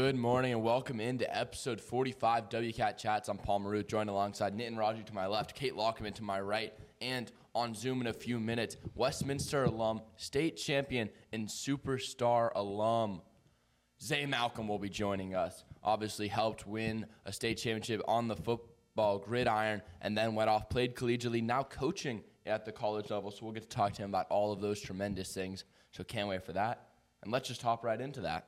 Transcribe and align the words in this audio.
Good 0.00 0.14
morning 0.14 0.52
and 0.52 0.62
welcome 0.62 1.00
into 1.00 1.26
episode 1.36 1.80
45 1.80 2.50
WCAT 2.50 2.98
Chats. 2.98 3.28
I'm 3.28 3.36
Paul 3.36 3.58
Maruth, 3.58 3.88
joined 3.88 4.08
alongside 4.08 4.56
Nitin 4.56 4.78
Raji 4.78 5.02
to 5.02 5.12
my 5.12 5.26
left, 5.26 5.56
Kate 5.56 5.74
Lockerman 5.74 6.14
to 6.14 6.22
my 6.22 6.40
right, 6.40 6.72
and 7.00 7.32
on 7.52 7.74
Zoom 7.74 8.00
in 8.02 8.06
a 8.06 8.12
few 8.12 8.38
minutes, 8.38 8.76
Westminster 8.94 9.64
alum, 9.64 10.00
state 10.14 10.56
champion, 10.56 11.10
and 11.32 11.48
superstar 11.48 12.50
alum. 12.54 13.22
Zay 14.00 14.24
Malcome 14.24 14.68
will 14.68 14.78
be 14.78 14.88
joining 14.88 15.34
us. 15.34 15.64
Obviously, 15.82 16.28
helped 16.28 16.64
win 16.64 17.04
a 17.26 17.32
state 17.32 17.56
championship 17.56 18.00
on 18.06 18.28
the 18.28 18.36
football 18.36 19.18
gridiron 19.18 19.82
and 20.00 20.16
then 20.16 20.36
went 20.36 20.48
off, 20.48 20.68
played 20.70 20.94
collegiately, 20.94 21.42
now 21.42 21.64
coaching 21.64 22.22
at 22.46 22.64
the 22.64 22.70
college 22.70 23.10
level. 23.10 23.32
So 23.32 23.38
we'll 23.42 23.52
get 23.52 23.64
to 23.64 23.68
talk 23.68 23.94
to 23.94 24.02
him 24.02 24.10
about 24.10 24.28
all 24.30 24.52
of 24.52 24.60
those 24.60 24.80
tremendous 24.80 25.34
things. 25.34 25.64
So 25.90 26.04
can't 26.04 26.28
wait 26.28 26.44
for 26.44 26.52
that. 26.52 26.86
And 27.24 27.32
let's 27.32 27.48
just 27.48 27.62
hop 27.62 27.82
right 27.82 28.00
into 28.00 28.20
that. 28.20 28.46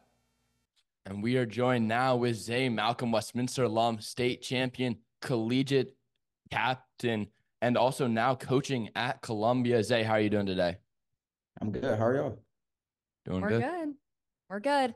And 1.10 1.24
we 1.24 1.36
are 1.38 1.44
joined 1.44 1.88
now 1.88 2.14
with 2.14 2.36
Zay 2.36 2.68
Malcome, 2.68 3.10
Westminster 3.10 3.64
alum, 3.64 4.00
state 4.00 4.42
champion, 4.42 4.96
collegiate 5.20 5.96
captain, 6.52 7.26
and 7.60 7.76
also 7.76 8.06
now 8.06 8.36
coaching 8.36 8.90
at 8.94 9.20
Columbia. 9.20 9.82
Zay, 9.82 10.04
how 10.04 10.12
are 10.12 10.20
you 10.20 10.30
doing 10.30 10.46
today? 10.46 10.76
I'm 11.60 11.72
good. 11.72 11.98
How 11.98 12.06
are 12.06 12.14
y'all? 12.14 12.38
Doing 13.24 13.40
We're 13.40 13.48
good. 13.48 13.62
good. 13.62 13.94
We're 14.48 14.60
good. 14.60 14.94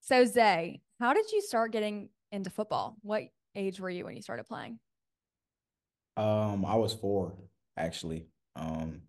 So 0.00 0.26
Zay, 0.26 0.82
how 1.00 1.14
did 1.14 1.32
you 1.32 1.40
start 1.40 1.72
getting 1.72 2.10
into 2.32 2.50
football? 2.50 2.96
What 3.00 3.22
age 3.54 3.80
were 3.80 3.88
you 3.88 4.04
when 4.04 4.14
you 4.14 4.20
started 4.20 4.44
playing? 4.44 4.78
Um, 6.18 6.66
I 6.66 6.76
was 6.76 6.92
four 6.92 7.32
actually. 7.78 8.26
Um, 8.56 9.00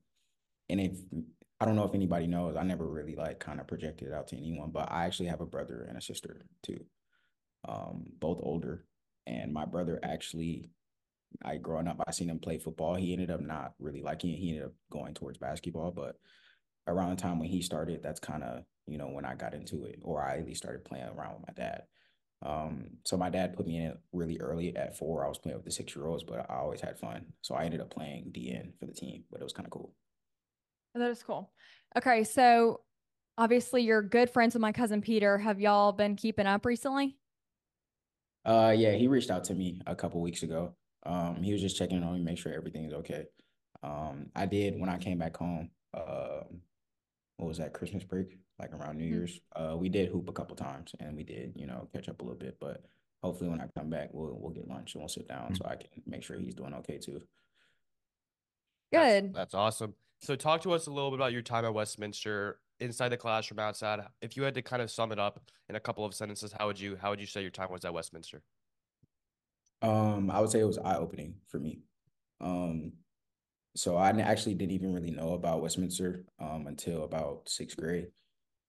and 0.70 0.80
if 0.80 0.98
I 1.60 1.66
don't 1.66 1.76
know 1.76 1.86
if 1.86 1.96
anybody 1.96 2.28
knows, 2.28 2.56
I 2.56 2.64
never 2.64 2.86
really 2.86 3.16
like 3.16 3.40
kind 3.40 3.60
of 3.60 3.68
projected 3.68 4.10
it 4.10 4.14
out 4.14 4.28
to 4.28 4.38
anyone, 4.38 4.70
but 4.72 4.92
I 4.92 5.06
actually 5.06 5.30
have 5.30 5.42
a 5.42 5.46
brother 5.46 5.86
and 5.88 5.98
a 5.98 6.02
sister 6.02 6.46
too. 6.62 6.86
Um, 7.68 8.06
both 8.20 8.40
older. 8.42 8.86
And 9.26 9.52
my 9.52 9.66
brother 9.66 10.00
actually, 10.04 10.70
I 11.44 11.58
growing 11.58 11.88
up, 11.88 12.02
I 12.08 12.12
seen 12.12 12.30
him 12.30 12.40
play 12.40 12.60
football. 12.60 12.96
He 12.96 13.12
ended 13.12 13.32
up 13.32 13.41
not 13.41 13.74
really 13.80 14.02
liking 14.02 14.32
it. 14.32 14.38
He 14.38 14.49
ended 14.49 14.66
up 14.66 14.74
going 14.91 15.16
towards 15.16 15.40
basketball, 15.40 15.91
but 15.91 16.16
around 16.88 17.10
the 17.10 17.22
time 17.22 17.40
when 17.40 17.49
he 17.49 17.62
started, 17.62 18.02
that's 18.04 18.20
kind 18.20 18.44
of, 18.44 18.64
you 18.86 18.98
know, 18.98 19.10
when 19.10 19.26
I 19.26 19.36
got 19.36 19.54
into 19.54 19.84
it, 19.86 19.99
or 20.04 20.21
I 20.24 20.38
at 20.38 20.46
least 20.46 20.62
started 20.62 20.86
playing 20.86 21.08
around 21.08 21.40
with 21.40 21.48
my 21.48 21.54
dad. 21.55 21.84
Um, 22.46 22.90
so 23.04 23.18
my 23.18 23.32
dad 23.32 23.55
put 23.55 23.66
me 23.66 23.77
in 23.77 23.84
it 23.84 23.99
really 24.14 24.40
early 24.40 24.76
at 24.76 24.98
four. 24.98 25.26
I 25.26 25.27
was 25.27 25.40
playing 25.40 25.58
with 25.58 25.66
the 25.66 25.71
six 25.71 25.96
year 25.96 26.05
olds, 26.05 26.24
but 26.24 26.46
I 26.49 26.55
always 26.58 26.82
had 26.82 26.99
fun. 26.99 27.26
So 27.42 27.55
I 27.55 27.66
ended 27.66 27.82
up 27.82 27.90
playing 27.90 28.32
DN 28.32 28.77
for 28.80 28.86
the 28.86 28.94
team, 28.94 29.24
but 29.32 29.42
it 29.42 29.44
was 29.44 29.54
kind 29.54 29.66
of 29.66 29.71
cool. 29.71 29.94
Oh, 30.96 30.99
that 30.99 31.10
is 31.12 31.24
cool. 31.24 31.52
Okay, 31.96 32.24
so 32.24 32.82
obviously 33.38 33.84
you're 33.84 34.02
good 34.02 34.30
friends 34.30 34.54
with 34.54 34.62
my 34.62 34.71
cousin 34.71 35.02
Peter. 35.02 35.38
Have 35.38 35.60
y'all 35.60 35.91
been 35.91 36.16
keeping 36.16 36.48
up 36.48 36.66
recently? 36.66 37.18
Uh, 38.46 38.74
yeah, 38.76 38.93
he 38.93 39.08
reached 39.08 39.30
out 39.30 39.43
to 39.46 39.54
me 39.54 39.82
a 39.88 39.96
couple 39.96 40.21
weeks 40.21 40.43
ago. 40.43 40.74
Um, 41.05 41.41
he 41.43 41.52
was 41.52 41.62
just 41.62 41.77
checking 41.77 42.04
on 42.04 42.13
me, 42.13 42.21
make 42.21 42.38
sure 42.38 42.54
everything's 42.54 42.93
okay. 42.93 43.26
Um, 43.84 44.27
I 44.35 44.46
did 44.46 44.80
when 44.80 44.90
I 44.90 44.98
came 44.98 45.18
back 45.18 45.38
home. 45.38 45.70
Um, 45.93 46.62
what 47.38 47.48
was 47.48 47.58
that 47.60 47.74
Christmas 47.74 48.04
break? 48.04 48.38
Like 48.60 48.74
around 48.74 48.98
New 48.98 49.05
Mhm. 49.05 49.10
Year's. 49.12 49.40
Uh, 49.55 49.76
we 49.80 49.88
did 49.90 50.10
hoop 50.10 50.27
a 50.30 50.34
couple 50.34 50.55
times, 50.55 50.96
and 50.99 51.15
we 51.15 51.24
did, 51.24 51.54
you 51.55 51.68
know, 51.68 51.88
catch 51.93 52.10
up 52.10 52.20
a 52.21 52.24
little 52.24 52.40
bit. 52.40 52.58
But 52.60 52.84
hopefully, 53.21 53.49
when 53.52 53.62
I 53.62 53.68
come 53.77 53.90
back, 53.91 54.10
we'll 54.13 54.35
we'll 54.40 54.49
get 54.52 54.68
lunch 54.68 54.96
and 54.96 55.02
we'll 55.04 55.10
sit 55.10 55.27
down 55.27 55.54
so 55.54 55.63
I 55.65 55.76
can 55.76 55.90
make 56.08 56.24
sure 56.24 56.40
he's 56.40 56.55
doing 56.55 56.74
okay 56.76 56.98
too. 56.98 57.21
That's- 58.91 59.21
Good. 59.21 59.34
That's, 59.34 59.54
awesome. 59.54 59.93
So 60.21 60.35
talk 60.35 60.62
to 60.62 60.73
us 60.73 60.87
a 60.87 60.91
little 60.91 61.12
bit 61.12 61.20
about 61.20 61.32
your 61.32 61.41
time 61.41 61.65
at 61.65 61.73
Westminster, 61.73 62.60
inside 62.79 63.10
the 63.10 63.18
classroom, 63.18 63.60
outside. 63.60 63.99
If 64.22 64.35
you 64.35 64.44
had 64.44 64.56
to 64.56 64.62
kind 64.62 64.81
of 64.81 64.90
sum 64.90 65.12
it 65.12 65.19
up 65.19 65.40
in 65.69 65.75
a 65.75 65.79
couple 65.79 66.06
of 66.06 66.13
sentences, 66.13 66.53
how 66.57 66.68
would 66.68 66.79
you 66.79 66.97
how 67.00 67.12
would 67.12 67.19
you 67.19 67.28
say 67.28 67.41
your 67.41 67.51
time 67.51 67.72
was 67.72 67.85
at 67.85 67.94
Westminster? 67.94 68.41
Um, 69.81 70.31
I 70.31 70.40
would 70.40 70.50
say 70.50 70.59
it 70.59 70.66
was 70.66 70.79
eye 70.79 70.96
opening 70.96 71.35
for 71.47 71.59
me. 71.59 71.81
Um, 72.41 72.94
so 73.75 73.96
I 73.96 74.09
actually 74.09 74.56
didn't 74.56 74.74
even 74.74 74.94
really 74.94 75.12
know 75.12 75.34
about 75.34 75.62
Westminster 75.62 76.25
um 76.40 76.66
until 76.68 77.03
about 77.03 77.47
sixth 77.47 77.78
grade. 77.78 78.08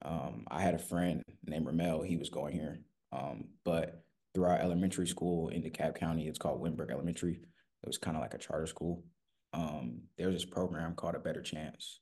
Um, 0.05 0.45
I 0.51 0.61
had 0.61 0.75
a 0.75 0.79
friend 0.79 1.23
named 1.47 1.67
Ramel. 1.67 2.03
He 2.03 2.17
was 2.17 2.29
going 2.29 2.53
here. 2.53 2.81
Um, 3.11 3.49
but 3.65 4.05
through 4.35 4.45
our 4.45 4.59
elementary 4.59 5.09
school 5.09 5.49
in 5.49 5.63
DeKalb 5.63 5.97
County, 5.97 6.29
it's 6.29 6.39
called 6.39 6.63
Winberg 6.63 6.91
Elementary. 6.91 7.41
It 7.83 7.87
was 7.87 7.99
kind 7.99 8.17
of 8.17 8.23
like 8.23 8.35
a 8.35 8.39
charter 8.39 8.67
school. 8.67 9.03
Um, 9.53 10.03
there 10.17 10.29
was 10.29 10.37
this 10.37 10.45
program 10.45 10.95
called 10.95 11.15
A 11.15 11.19
Better 11.19 11.43
Chance, 11.43 12.01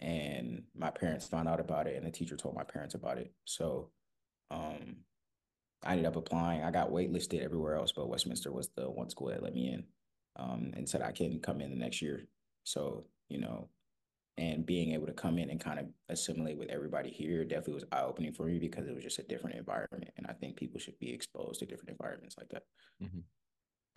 and 0.00 0.62
my 0.76 0.90
parents 0.90 1.26
found 1.26 1.48
out 1.48 1.60
about 1.60 1.86
it, 1.86 1.96
and 1.96 2.06
the 2.06 2.10
teacher 2.10 2.36
told 2.36 2.54
my 2.54 2.64
parents 2.64 2.94
about 2.94 3.18
it. 3.18 3.32
So, 3.44 3.90
um, 4.50 4.96
I 5.84 5.92
ended 5.92 6.06
up 6.06 6.16
applying. 6.16 6.62
I 6.62 6.70
got 6.70 6.90
waitlisted 6.90 7.42
everywhere 7.42 7.76
else, 7.76 7.92
but 7.92 8.08
Westminster 8.08 8.50
was 8.52 8.70
the 8.74 8.90
one 8.90 9.10
school 9.10 9.28
that 9.28 9.42
let 9.42 9.54
me 9.54 9.72
in, 9.72 9.84
um, 10.36 10.72
and 10.76 10.88
said 10.88 11.02
I 11.02 11.12
can 11.12 11.40
come 11.40 11.60
in 11.60 11.70
the 11.70 11.76
next 11.76 12.02
year. 12.02 12.26
So, 12.64 13.06
you 13.28 13.38
know, 13.38 13.68
and 14.36 14.64
being 14.64 14.92
able 14.92 15.06
to 15.06 15.12
come 15.12 15.38
in 15.38 15.50
and 15.50 15.60
kind 15.60 15.78
of 15.80 15.86
assimilate 16.08 16.58
with 16.58 16.70
everybody 16.70 17.10
here 17.10 17.44
definitely 17.44 17.74
was 17.74 17.84
eye 17.92 18.02
opening 18.02 18.32
for 18.32 18.46
me 18.46 18.58
because 18.58 18.86
it 18.86 18.94
was 18.94 19.04
just 19.04 19.18
a 19.18 19.24
different 19.24 19.56
environment, 19.56 20.10
and 20.16 20.26
I 20.26 20.32
think 20.32 20.56
people 20.56 20.80
should 20.80 20.98
be 20.98 21.12
exposed 21.12 21.60
to 21.60 21.66
different 21.66 21.90
environments 21.90 22.36
like 22.38 22.48
that. 22.50 22.62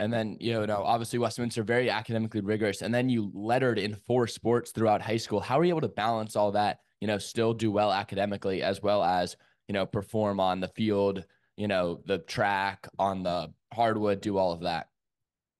And 0.01 0.11
then, 0.11 0.35
you 0.39 0.65
know, 0.65 0.81
obviously 0.83 1.19
Westminster, 1.19 1.61
very 1.61 1.87
academically 1.91 2.41
rigorous. 2.41 2.81
And 2.81 2.91
then 2.91 3.07
you 3.07 3.29
lettered 3.35 3.77
in 3.77 3.95
four 4.07 4.25
sports 4.25 4.71
throughout 4.71 4.99
high 4.99 5.17
school. 5.17 5.39
How 5.39 5.59
are 5.59 5.63
you 5.63 5.69
able 5.69 5.81
to 5.81 5.89
balance 5.89 6.35
all 6.35 6.51
that, 6.53 6.79
you 7.01 7.07
know, 7.07 7.19
still 7.19 7.53
do 7.53 7.71
well 7.71 7.93
academically 7.93 8.63
as 8.63 8.81
well 8.81 9.03
as, 9.03 9.37
you 9.67 9.73
know, 9.73 9.85
perform 9.85 10.39
on 10.39 10.59
the 10.59 10.69
field, 10.69 11.23
you 11.55 11.67
know, 11.67 12.01
the 12.07 12.17
track, 12.17 12.87
on 12.97 13.21
the 13.21 13.53
hardwood, 13.71 14.21
do 14.21 14.39
all 14.39 14.51
of 14.51 14.61
that? 14.61 14.87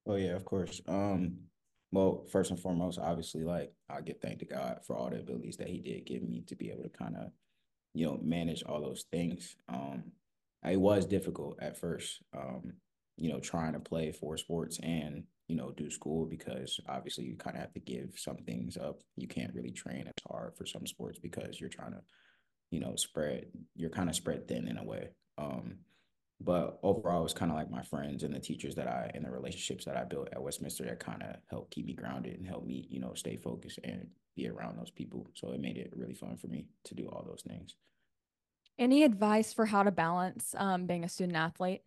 Oh 0.08 0.16
yeah, 0.16 0.32
of 0.32 0.44
course. 0.44 0.82
Um, 0.88 1.36
well, 1.92 2.26
first 2.32 2.50
and 2.50 2.60
foremost, 2.60 2.98
obviously, 2.98 3.44
like 3.44 3.72
I 3.92 4.02
give 4.02 4.22
thank 4.22 4.40
to 4.40 4.46
God 4.46 4.80
for 4.88 4.96
all 4.96 5.12
the 5.12 5.20
abilities 5.20 5.58
that 5.58 5.68
He 5.68 5.82
did 5.82 6.08
give 6.08 6.24
me 6.24 6.42
to 6.48 6.56
be 6.56 6.72
able 6.72 6.82
to 6.82 6.90
kind 6.90 7.16
of, 7.16 7.32
you 7.94 8.08
know, 8.08 8.20
manage 8.24 8.64
all 8.64 8.82
those 8.82 9.06
things. 9.12 9.56
Um, 9.70 10.14
it 10.66 10.82
was 10.82 11.06
difficult 11.06 11.60
at 11.62 11.78
first. 11.78 12.24
Um, 12.36 12.74
you 13.22 13.32
know, 13.32 13.40
trying 13.40 13.74
to 13.74 13.80
play 13.80 14.12
four 14.12 14.36
sports 14.36 14.80
and 14.82 15.24
you 15.48 15.56
know 15.56 15.72
do 15.78 15.92
school 15.92 16.26
because 16.26 16.80
obviously 16.90 17.24
you 17.26 17.36
kind 17.36 17.56
of 17.56 17.62
have 17.62 17.74
to 17.74 17.80
give 17.80 18.14
some 18.18 18.38
things 18.38 18.78
up. 18.78 19.04
You 19.16 19.28
can't 19.28 19.54
really 19.54 19.72
train 19.72 20.08
as 20.08 20.24
hard 20.28 20.56
for 20.58 20.66
some 20.66 20.88
sports 20.88 21.20
because 21.20 21.60
you're 21.60 21.70
trying 21.70 21.92
to, 21.92 22.02
you 22.72 22.80
know, 22.80 22.96
spread. 22.96 23.46
You're 23.76 23.92
kind 23.92 24.10
of 24.10 24.16
spread 24.16 24.48
thin 24.48 24.68
in 24.68 24.80
a 24.80 24.84
way. 24.84 25.10
Um, 25.38 25.76
but 26.44 26.80
overall, 26.82 27.20
it 27.20 27.24
was 27.24 27.34
kind 27.34 27.52
of 27.52 27.58
like 27.58 27.70
my 27.70 27.84
friends 27.84 28.24
and 28.24 28.34
the 28.34 28.40
teachers 28.40 28.74
that 28.74 28.88
I 28.88 29.12
and 29.14 29.24
the 29.24 29.30
relationships 29.30 29.86
that 29.86 29.98
I 29.98 30.04
built 30.04 30.30
at 30.32 30.42
Westminster 30.42 30.86
that 30.86 31.00
kind 31.00 31.22
of 31.22 31.36
helped 31.48 31.72
keep 31.72 31.86
me 31.86 31.94
grounded 31.94 32.40
and 32.40 32.48
help 32.48 32.66
me, 32.66 32.88
you 32.90 33.00
know, 33.00 33.14
stay 33.14 33.38
focused 33.38 33.78
and 33.84 34.08
be 34.36 34.50
around 34.50 34.80
those 34.80 34.90
people. 34.90 35.28
So 35.36 35.52
it 35.52 35.62
made 35.62 35.78
it 35.78 35.94
really 35.96 36.16
fun 36.16 36.38
for 36.38 36.48
me 36.48 36.66
to 36.86 36.96
do 36.96 37.08
all 37.08 37.24
those 37.24 37.44
things. 37.48 37.76
Any 38.80 39.04
advice 39.04 39.54
for 39.54 39.68
how 39.68 39.84
to 39.84 39.92
balance 39.92 40.56
um, 40.58 40.88
being 40.88 41.04
a 41.04 41.10
student 41.10 41.38
athlete? 41.38 41.84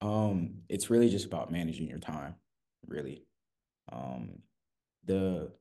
Um, 0.00 0.62
it's 0.68 0.90
really 0.90 1.08
just 1.08 1.26
about 1.26 1.50
managing 1.50 1.88
your 1.88 1.98
time, 1.98 2.34
really. 2.86 3.24
Um, 3.92 4.40
the 5.04 5.52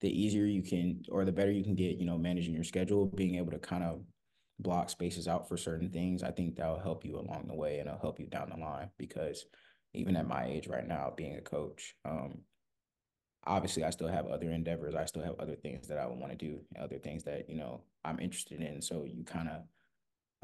the 0.00 0.10
easier 0.10 0.44
you 0.44 0.62
can 0.62 1.02
or 1.10 1.24
the 1.24 1.32
better 1.32 1.50
you 1.50 1.64
can 1.64 1.74
get, 1.74 1.96
you 1.96 2.04
know, 2.04 2.18
managing 2.18 2.54
your 2.54 2.64
schedule, 2.64 3.06
being 3.06 3.36
able 3.36 3.52
to 3.52 3.58
kind 3.58 3.82
of 3.82 4.02
block 4.58 4.90
spaces 4.90 5.28
out 5.28 5.48
for 5.48 5.56
certain 5.56 5.90
things, 5.90 6.22
I 6.22 6.30
think 6.30 6.56
that'll 6.56 6.78
help 6.78 7.04
you 7.04 7.16
along 7.16 7.46
the 7.48 7.54
way 7.54 7.78
and 7.78 7.88
it'll 7.88 8.00
help 8.00 8.20
you 8.20 8.26
down 8.26 8.50
the 8.50 8.56
line 8.56 8.90
because 8.98 9.46
even 9.94 10.16
at 10.16 10.28
my 10.28 10.46
age 10.46 10.66
right 10.66 10.86
now, 10.86 11.12
being 11.16 11.36
a 11.36 11.40
coach, 11.40 11.94
um, 12.04 12.40
obviously 13.46 13.84
I 13.84 13.90
still 13.90 14.08
have 14.08 14.26
other 14.26 14.50
endeavors. 14.50 14.94
I 14.94 15.04
still 15.06 15.22
have 15.22 15.38
other 15.38 15.56
things 15.56 15.88
that 15.88 15.98
I 15.98 16.06
would 16.06 16.18
want 16.18 16.32
to 16.32 16.38
do, 16.38 16.60
other 16.78 16.98
things 16.98 17.24
that, 17.24 17.48
you 17.48 17.56
know, 17.56 17.82
I'm 18.04 18.20
interested 18.20 18.60
in. 18.60 18.82
So 18.82 19.04
you 19.04 19.24
kind 19.24 19.48
of 19.48 19.62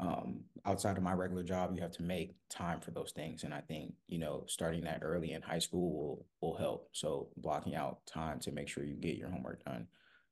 um 0.03 0.41
outside 0.65 0.97
of 0.97 1.03
my 1.03 1.13
regular 1.13 1.43
job 1.43 1.71
you 1.73 1.81
have 1.81 1.91
to 1.91 2.03
make 2.03 2.35
time 2.49 2.79
for 2.79 2.91
those 2.91 3.11
things 3.11 3.43
and 3.43 3.53
i 3.53 3.61
think 3.61 3.93
you 4.07 4.19
know 4.19 4.43
starting 4.47 4.83
that 4.83 4.99
early 5.01 5.31
in 5.31 5.41
high 5.41 5.59
school 5.59 5.91
will 5.93 6.25
will 6.41 6.57
help. 6.57 6.89
So 6.91 7.29
blocking 7.37 7.75
out 7.75 8.05
time 8.05 8.39
to 8.41 8.51
make 8.51 8.67
sure 8.67 8.83
you 8.83 8.95
get 8.95 9.15
your 9.15 9.29
homework 9.29 9.63
done 9.63 9.87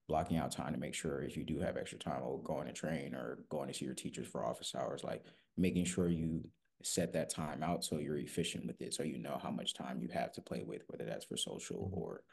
blocking 0.07 0.38
out 0.38 0.51
time 0.51 0.73
to 0.73 0.79
make 0.79 0.94
sure 0.94 1.23
if 1.23 1.38
you 1.38 1.44
do 1.45 1.59
have 1.59 1.77
extra 1.77 1.97
time 1.97 2.21
or 2.21 2.41
going 2.44 2.68
to 2.68 2.73
train 2.73 3.15
or 3.15 3.39
going 3.50 3.69
to 3.69 3.73
see 3.73 3.85
your 3.85 3.94
teachers 3.94 4.27
for 4.27 4.44
office 4.44 4.75
hours 4.75 5.03
like 5.06 5.23
making 5.57 5.85
sure 5.85 6.09
you 6.09 6.44
set 6.83 7.13
that 7.13 7.29
time 7.29 7.63
out 7.63 7.85
so 7.85 7.97
you're 7.97 8.17
efficient 8.17 8.65
with 8.65 8.81
it 8.81 8.94
so 8.94 9.03
you 9.03 9.17
know 9.19 9.39
how 9.41 9.51
much 9.51 9.74
time 9.74 10.00
you 10.01 10.09
have 10.09 10.33
to 10.33 10.41
play 10.41 10.63
with 10.65 10.81
whether 10.88 11.06
that's 11.06 11.25
for 11.25 11.38
social 11.38 11.89
or 11.94 12.24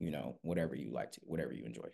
you 0.00 0.10
know 0.10 0.36
whatever 0.42 0.74
you 0.74 0.90
like 0.90 1.12
to 1.12 1.20
whatever 1.24 1.52
you 1.52 1.64
enjoy 1.64 1.86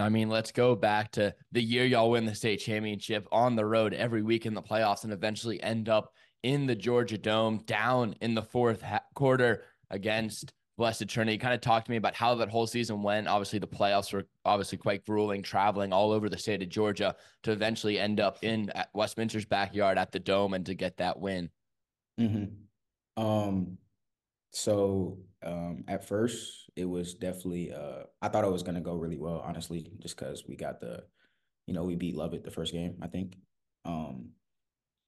I 0.00 0.08
mean, 0.08 0.28
let's 0.28 0.52
go 0.52 0.74
back 0.74 1.12
to 1.12 1.34
the 1.52 1.62
year 1.62 1.84
y'all 1.84 2.10
win 2.10 2.24
the 2.24 2.34
state 2.34 2.58
championship 2.58 3.26
on 3.32 3.56
the 3.56 3.64
road 3.64 3.94
every 3.94 4.22
week 4.22 4.46
in 4.46 4.54
the 4.54 4.62
playoffs 4.62 5.04
and 5.04 5.12
eventually 5.12 5.62
end 5.62 5.88
up 5.88 6.12
in 6.42 6.66
the 6.66 6.74
Georgia 6.74 7.18
Dome 7.18 7.58
down 7.66 8.14
in 8.20 8.34
the 8.34 8.42
fourth 8.42 8.82
ha- 8.82 9.02
quarter 9.14 9.64
against 9.90 10.52
Blessed 10.76 11.08
Trinity. 11.08 11.38
Kind 11.38 11.54
of 11.54 11.60
talk 11.60 11.84
to 11.84 11.90
me 11.90 11.96
about 11.96 12.14
how 12.14 12.34
that 12.36 12.48
whole 12.48 12.66
season 12.66 13.02
went. 13.02 13.26
Obviously, 13.26 13.58
the 13.58 13.66
playoffs 13.66 14.12
were 14.12 14.26
obviously 14.44 14.78
quite 14.78 15.04
grueling, 15.04 15.42
traveling 15.42 15.92
all 15.92 16.12
over 16.12 16.28
the 16.28 16.38
state 16.38 16.62
of 16.62 16.68
Georgia 16.68 17.16
to 17.42 17.50
eventually 17.50 17.98
end 17.98 18.20
up 18.20 18.38
in 18.42 18.70
Westminster's 18.94 19.44
backyard 19.44 19.98
at 19.98 20.12
the 20.12 20.20
Dome 20.20 20.54
and 20.54 20.64
to 20.66 20.74
get 20.74 20.98
that 20.98 21.18
win. 21.18 21.50
Mm-hmm. 22.20 23.22
Um, 23.22 23.78
so 24.52 25.18
um, 25.44 25.84
at 25.88 26.06
first, 26.06 26.70
it 26.76 26.84
was 26.84 27.14
definitely. 27.14 27.72
Uh, 27.72 28.04
I 28.22 28.28
thought 28.28 28.44
it 28.44 28.52
was 28.52 28.62
gonna 28.62 28.80
go 28.80 28.94
really 28.94 29.18
well, 29.18 29.42
honestly, 29.44 29.90
just 30.00 30.16
because 30.16 30.44
we 30.46 30.56
got 30.56 30.80
the, 30.80 31.04
you 31.66 31.74
know, 31.74 31.84
we 31.84 31.96
beat 31.96 32.16
Lovett 32.16 32.44
the 32.44 32.50
first 32.50 32.72
game, 32.72 32.96
I 33.02 33.06
think. 33.06 33.36
Um, 33.84 34.30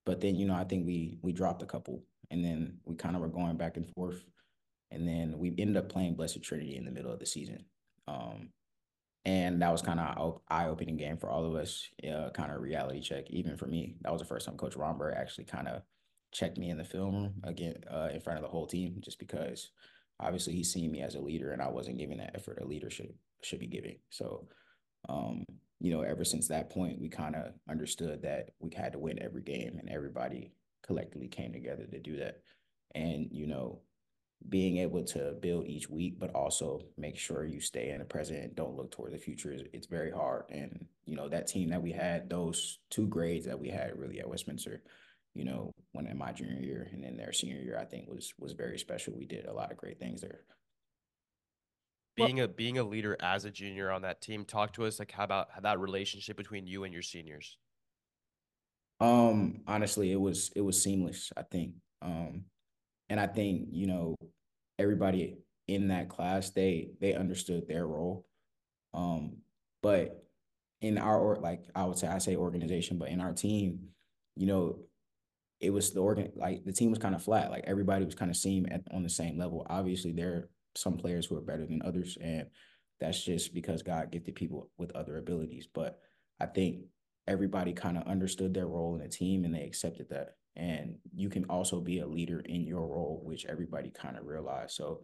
but 0.06 0.20
then 0.20 0.36
you 0.36 0.46
know, 0.46 0.54
I 0.54 0.64
think 0.64 0.86
we 0.86 1.18
we 1.22 1.32
dropped 1.32 1.62
a 1.62 1.66
couple, 1.66 2.04
and 2.30 2.44
then 2.44 2.78
we 2.84 2.96
kind 2.96 3.16
of 3.16 3.22
were 3.22 3.28
going 3.28 3.56
back 3.56 3.76
and 3.76 3.88
forth 3.94 4.24
and 4.90 5.06
then 5.06 5.38
we 5.38 5.54
ended 5.58 5.76
up 5.76 5.88
playing 5.88 6.14
Blessed 6.14 6.42
Trinity 6.42 6.76
in 6.76 6.84
the 6.84 6.90
middle 6.90 7.12
of 7.12 7.18
the 7.18 7.26
season. 7.26 7.64
Um, 8.08 8.50
and 9.24 9.60
that 9.62 9.70
was 9.70 9.82
kind 9.82 10.00
of 10.00 10.40
eye 10.48 10.66
opening 10.66 10.96
game 10.96 11.18
for 11.18 11.28
all 11.28 11.44
of 11.44 11.54
us. 11.54 11.88
Uh, 12.02 12.30
kind 12.30 12.50
of 12.50 12.60
reality 12.60 13.00
check, 13.00 13.30
even 13.30 13.56
for 13.56 13.66
me. 13.66 13.96
That 14.00 14.12
was 14.12 14.20
the 14.20 14.26
first 14.26 14.46
time 14.46 14.56
Coach 14.56 14.76
Romberg 14.76 15.14
actually 15.16 15.44
kind 15.44 15.68
of 15.68 15.82
checked 16.32 16.58
me 16.58 16.70
in 16.70 16.78
the 16.78 16.84
film 16.84 17.14
room 17.14 17.34
again 17.44 17.76
uh, 17.90 18.08
in 18.12 18.20
front 18.20 18.38
of 18.38 18.42
the 18.42 18.48
whole 18.48 18.66
team, 18.66 18.96
just 19.00 19.18
because 19.18 19.70
obviously 20.20 20.54
he's 20.54 20.72
seen 20.72 20.92
me 20.92 21.00
as 21.00 21.14
a 21.14 21.20
leader, 21.20 21.52
and 21.52 21.62
I 21.62 21.68
wasn't 21.68 21.98
giving 21.98 22.18
that 22.18 22.34
effort 22.34 22.60
a 22.62 22.66
leader 22.66 22.90
should 22.90 23.12
should 23.42 23.60
be 23.60 23.66
giving. 23.66 23.96
So, 24.10 24.48
um, 25.08 25.44
you 25.80 25.90
know, 25.90 26.02
ever 26.02 26.24
since 26.24 26.48
that 26.48 26.70
point, 26.70 27.00
we 27.00 27.08
kind 27.08 27.34
of 27.34 27.52
understood 27.68 28.22
that 28.22 28.50
we 28.60 28.70
had 28.74 28.92
to 28.92 28.98
win 28.98 29.22
every 29.22 29.42
game, 29.42 29.78
and 29.78 29.88
everybody 29.88 30.52
collectively 30.86 31.28
came 31.28 31.52
together 31.52 31.86
to 31.86 31.98
do 31.98 32.16
that. 32.18 32.42
And 32.94 33.28
you 33.30 33.46
know, 33.46 33.80
being 34.48 34.78
able 34.78 35.04
to 35.04 35.34
build 35.40 35.66
each 35.66 35.90
week, 35.90 36.18
but 36.18 36.34
also 36.34 36.82
make 36.96 37.18
sure 37.18 37.44
you 37.44 37.60
stay 37.60 37.90
in 37.90 37.98
the 37.98 38.04
present 38.04 38.42
and 38.42 38.56
don't 38.56 38.76
look 38.76 38.90
toward 38.90 39.12
the 39.12 39.18
future. 39.18 39.54
It's 39.72 39.86
very 39.86 40.10
hard. 40.10 40.44
And, 40.50 40.86
you 41.04 41.14
know, 41.14 41.28
that 41.28 41.46
team 41.46 41.68
that 41.70 41.82
we 41.82 41.92
had, 41.92 42.30
those 42.30 42.78
two 42.88 43.06
grades 43.06 43.44
that 43.46 43.58
we 43.58 43.68
had 43.68 43.98
really 43.98 44.18
at 44.18 44.28
Westminster, 44.28 44.82
you 45.34 45.44
know, 45.44 45.72
when 45.92 46.06
in 46.06 46.18
my 46.18 46.32
junior 46.32 46.60
year 46.60 46.88
and 46.92 47.04
then 47.04 47.16
their 47.16 47.32
senior 47.32 47.60
year, 47.60 47.78
I 47.78 47.84
think 47.84 48.08
was 48.08 48.32
was 48.38 48.52
very 48.52 48.78
special. 48.78 49.14
We 49.16 49.26
did 49.26 49.46
a 49.46 49.52
lot 49.52 49.70
of 49.70 49.76
great 49.76 49.98
things 49.98 50.20
there. 50.20 50.40
Being 52.16 52.36
well, 52.36 52.46
a 52.46 52.48
being 52.48 52.78
a 52.78 52.82
leader 52.84 53.16
as 53.20 53.44
a 53.44 53.50
junior 53.50 53.90
on 53.90 54.02
that 54.02 54.20
team, 54.20 54.44
talk 54.44 54.72
to 54.74 54.84
us 54.84 54.98
like 54.98 55.12
how 55.12 55.24
about 55.24 55.48
how 55.52 55.60
that 55.60 55.78
relationship 55.78 56.36
between 56.36 56.66
you 56.66 56.84
and 56.84 56.92
your 56.92 57.02
seniors. 57.02 57.56
Um, 59.00 59.62
honestly, 59.66 60.12
it 60.12 60.20
was 60.20 60.50
it 60.54 60.60
was 60.60 60.82
seamless, 60.82 61.32
I 61.36 61.42
think. 61.42 61.74
Um, 62.02 62.44
and 63.08 63.18
I 63.18 63.26
think, 63.26 63.68
you 63.70 63.86
know, 63.86 64.14
everybody 64.78 65.38
in 65.68 65.88
that 65.88 66.08
class, 66.08 66.50
they 66.50 66.90
they 67.00 67.14
understood 67.14 67.66
their 67.68 67.86
role. 67.86 68.26
Um, 68.92 69.38
but 69.82 70.24
in 70.80 70.98
our 70.98 71.36
like 71.36 71.64
I 71.74 71.84
would 71.84 71.98
say 71.98 72.08
I 72.08 72.18
say 72.18 72.36
organization, 72.36 72.98
but 72.98 73.08
in 73.08 73.20
our 73.20 73.32
team, 73.32 73.88
you 74.36 74.46
know, 74.46 74.78
it 75.60 75.70
was 75.70 75.92
the 75.92 76.00
organ 76.00 76.32
like 76.36 76.64
the 76.64 76.72
team 76.72 76.90
was 76.90 76.98
kind 76.98 77.14
of 77.14 77.22
flat. 77.22 77.50
Like 77.50 77.64
everybody 77.66 78.04
was 78.04 78.14
kind 78.14 78.30
of 78.30 78.36
seen 78.36 78.66
at 78.66 78.82
on 78.92 79.02
the 79.02 79.10
same 79.10 79.38
level. 79.38 79.66
Obviously, 79.68 80.12
there 80.12 80.32
are 80.32 80.48
some 80.74 80.96
players 80.96 81.26
who 81.26 81.36
are 81.36 81.42
better 81.42 81.66
than 81.66 81.82
others, 81.84 82.16
and 82.20 82.46
that's 83.00 83.22
just 83.22 83.54
because 83.54 83.82
God 83.82 84.10
gifted 84.10 84.34
people 84.34 84.70
with 84.78 84.92
other 84.92 85.18
abilities. 85.18 85.68
But 85.72 86.00
I 86.40 86.46
think 86.46 86.84
everybody 87.26 87.72
kind 87.72 87.96
of 87.96 88.06
understood 88.06 88.54
their 88.54 88.66
role 88.66 88.94
in 88.94 89.02
the 89.02 89.08
team 89.08 89.44
and 89.44 89.54
they 89.54 89.62
accepted 89.62 90.08
that 90.10 90.34
and 90.56 90.96
you 91.14 91.28
can 91.28 91.44
also 91.44 91.80
be 91.80 92.00
a 92.00 92.06
leader 92.06 92.40
in 92.40 92.66
your 92.66 92.86
role 92.86 93.20
which 93.24 93.46
everybody 93.46 93.90
kind 93.90 94.16
of 94.16 94.26
realized 94.26 94.72
so 94.72 95.00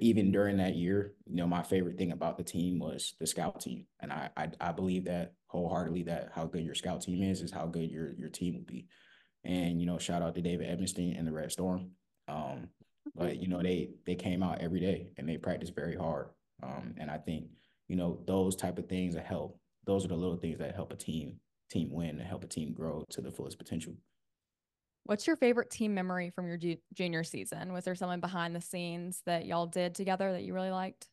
even 0.00 0.32
during 0.32 0.56
that 0.56 0.74
year 0.74 1.14
you 1.26 1.36
know 1.36 1.46
my 1.46 1.62
favorite 1.62 1.96
thing 1.96 2.12
about 2.12 2.36
the 2.36 2.42
team 2.42 2.78
was 2.78 3.14
the 3.20 3.26
scout 3.26 3.60
team 3.60 3.84
and 4.00 4.12
I, 4.12 4.28
I 4.36 4.48
i, 4.60 4.72
believe 4.72 5.04
that 5.04 5.34
wholeheartedly 5.46 6.04
that 6.04 6.30
how 6.34 6.46
good 6.46 6.64
your 6.64 6.74
scout 6.74 7.02
team 7.02 7.22
is 7.22 7.42
is 7.42 7.52
how 7.52 7.66
good 7.66 7.90
your 7.90 8.12
your 8.18 8.28
team 8.28 8.54
will 8.54 8.64
be 8.64 8.86
and 9.44 9.80
you 9.80 9.86
know 9.86 9.98
shout 9.98 10.22
out 10.22 10.34
to 10.34 10.40
david 10.42 10.66
edmiston 10.66 11.18
and 11.18 11.26
the 11.26 11.32
red 11.32 11.50
storm 11.50 11.90
um 12.28 12.68
but 13.14 13.38
you 13.40 13.48
know 13.48 13.62
they 13.62 13.90
they 14.06 14.14
came 14.14 14.42
out 14.42 14.60
every 14.60 14.80
day 14.80 15.12
and 15.16 15.28
they 15.28 15.36
practiced 15.36 15.74
very 15.74 15.96
hard 15.96 16.28
um 16.62 16.94
and 16.98 17.10
i 17.10 17.18
think 17.18 17.46
you 17.88 17.96
know 17.96 18.22
those 18.26 18.56
type 18.56 18.78
of 18.78 18.88
things 18.88 19.14
that 19.14 19.26
help 19.26 19.58
those 19.84 20.04
are 20.04 20.08
the 20.08 20.14
little 20.16 20.36
things 20.36 20.58
that 20.58 20.74
help 20.74 20.92
a 20.92 20.96
team 20.96 21.38
team 21.70 21.90
win 21.90 22.10
and 22.10 22.22
help 22.22 22.44
a 22.44 22.46
team 22.46 22.72
grow 22.72 23.04
to 23.10 23.20
the 23.20 23.32
fullest 23.32 23.58
potential 23.58 23.94
What's 25.04 25.26
your 25.26 25.36
favorite 25.36 25.70
team 25.70 25.94
memory 25.94 26.30
from 26.30 26.46
your 26.46 26.56
ju- 26.56 26.76
junior 26.94 27.24
season? 27.24 27.72
Was 27.72 27.84
there 27.84 27.94
someone 27.96 28.20
behind 28.20 28.54
the 28.54 28.60
scenes 28.60 29.22
that 29.26 29.46
y'all 29.46 29.66
did 29.66 29.94
together 29.94 30.30
that 30.32 30.42
you 30.42 30.54
really 30.54 30.70
liked? 30.70 31.08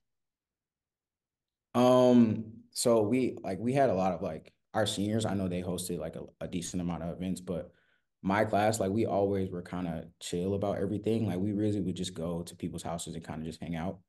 Um, 1.73 2.45
so 2.71 3.01
we 3.01 3.37
like 3.43 3.59
we 3.59 3.73
had 3.73 3.89
a 3.89 3.95
lot 3.95 4.13
of 4.13 4.21
like 4.21 4.53
our 4.73 4.85
seniors. 4.85 5.25
I 5.25 5.33
know 5.33 5.47
they 5.47 5.61
hosted 5.61 5.99
like 5.99 6.15
a, 6.15 6.23
a 6.41 6.47
decent 6.47 6.81
amount 6.81 7.03
of 7.03 7.17
events, 7.17 7.41
but 7.41 7.71
my 8.21 8.43
class, 8.43 8.79
like 8.79 8.91
we 8.91 9.05
always 9.05 9.49
were 9.49 9.61
kind 9.61 9.87
of 9.87 10.05
chill 10.19 10.53
about 10.53 10.77
everything. 10.77 11.27
Like 11.27 11.39
we 11.39 11.53
really 11.53 11.81
would 11.81 11.95
just 11.95 12.13
go 12.13 12.41
to 12.43 12.55
people's 12.55 12.83
houses 12.83 13.15
and 13.15 13.23
kind 13.23 13.41
of 13.41 13.45
just 13.45 13.61
hang 13.61 13.75
out. 13.75 13.99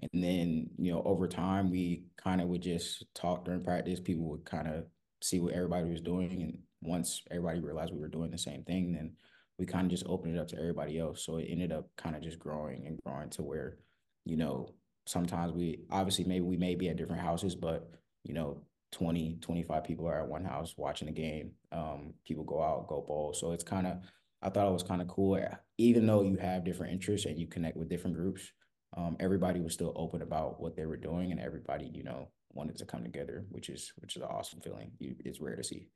And 0.00 0.22
then, 0.24 0.70
you 0.78 0.92
know, 0.92 1.02
over 1.04 1.28
time 1.28 1.70
we 1.70 2.04
kind 2.16 2.40
of 2.40 2.48
would 2.48 2.62
just 2.62 3.04
talk 3.14 3.44
during 3.44 3.62
practice. 3.62 4.00
People 4.00 4.24
would 4.30 4.44
kind 4.44 4.66
of 4.66 4.86
see 5.22 5.38
what 5.38 5.54
everybody 5.54 5.88
was 5.88 6.00
doing. 6.00 6.42
And 6.42 6.58
once 6.80 7.22
everybody 7.30 7.60
realized 7.60 7.92
we 7.92 8.00
were 8.00 8.08
doing 8.08 8.30
the 8.30 8.38
same 8.38 8.64
thing, 8.64 8.92
then 8.92 9.12
we 9.58 9.66
kind 9.66 9.84
of 9.84 9.90
just 9.90 10.06
opened 10.06 10.34
it 10.34 10.40
up 10.40 10.48
to 10.48 10.58
everybody 10.58 10.98
else. 10.98 11.24
So 11.24 11.36
it 11.36 11.46
ended 11.48 11.70
up 11.72 11.88
kind 11.96 12.16
of 12.16 12.22
just 12.22 12.38
growing 12.38 12.86
and 12.86 12.98
growing 13.04 13.30
to 13.30 13.42
where, 13.42 13.76
you 14.24 14.36
know, 14.36 14.74
sometimes 15.06 15.52
we 15.52 15.80
obviously 15.90 16.24
maybe 16.24 16.44
we 16.44 16.56
may 16.56 16.74
be 16.74 16.88
at 16.88 16.96
different 16.96 17.22
houses, 17.22 17.54
but 17.54 17.90
you 18.24 18.34
know, 18.34 18.62
20, 18.92 19.38
25 19.40 19.84
people 19.84 20.06
are 20.06 20.20
at 20.20 20.28
one 20.28 20.44
house 20.44 20.74
watching 20.76 21.06
the 21.06 21.12
game. 21.12 21.52
Um, 21.72 22.14
people 22.26 22.44
go 22.44 22.62
out, 22.62 22.86
go 22.88 23.04
bowl. 23.06 23.34
So 23.34 23.52
it's 23.52 23.64
kind 23.64 23.86
of, 23.86 23.98
I 24.42 24.50
thought 24.50 24.68
it 24.68 24.72
was 24.72 24.82
kind 24.82 25.02
of 25.02 25.08
cool. 25.08 25.38
Even 25.78 26.06
though 26.06 26.22
you 26.22 26.36
have 26.36 26.64
different 26.64 26.92
interests 26.92 27.26
and 27.26 27.38
you 27.38 27.46
connect 27.46 27.76
with 27.76 27.88
different 27.88 28.16
groups, 28.16 28.52
um, 28.96 29.16
everybody 29.18 29.60
was 29.60 29.72
still 29.72 29.92
open 29.96 30.22
about 30.22 30.60
what 30.60 30.76
they 30.76 30.86
were 30.86 30.96
doing 30.96 31.32
and 31.32 31.40
everybody, 31.40 31.90
you 31.92 32.04
know, 32.04 32.28
wanted 32.52 32.76
to 32.76 32.84
come 32.84 33.02
together, 33.02 33.46
which 33.50 33.70
is 33.70 33.92
which 33.96 34.16
is 34.16 34.22
an 34.22 34.28
awesome 34.28 34.60
feeling. 34.60 34.92
You, 34.98 35.16
it's 35.24 35.40
rare 35.40 35.56
to 35.56 35.64
see. 35.64 35.88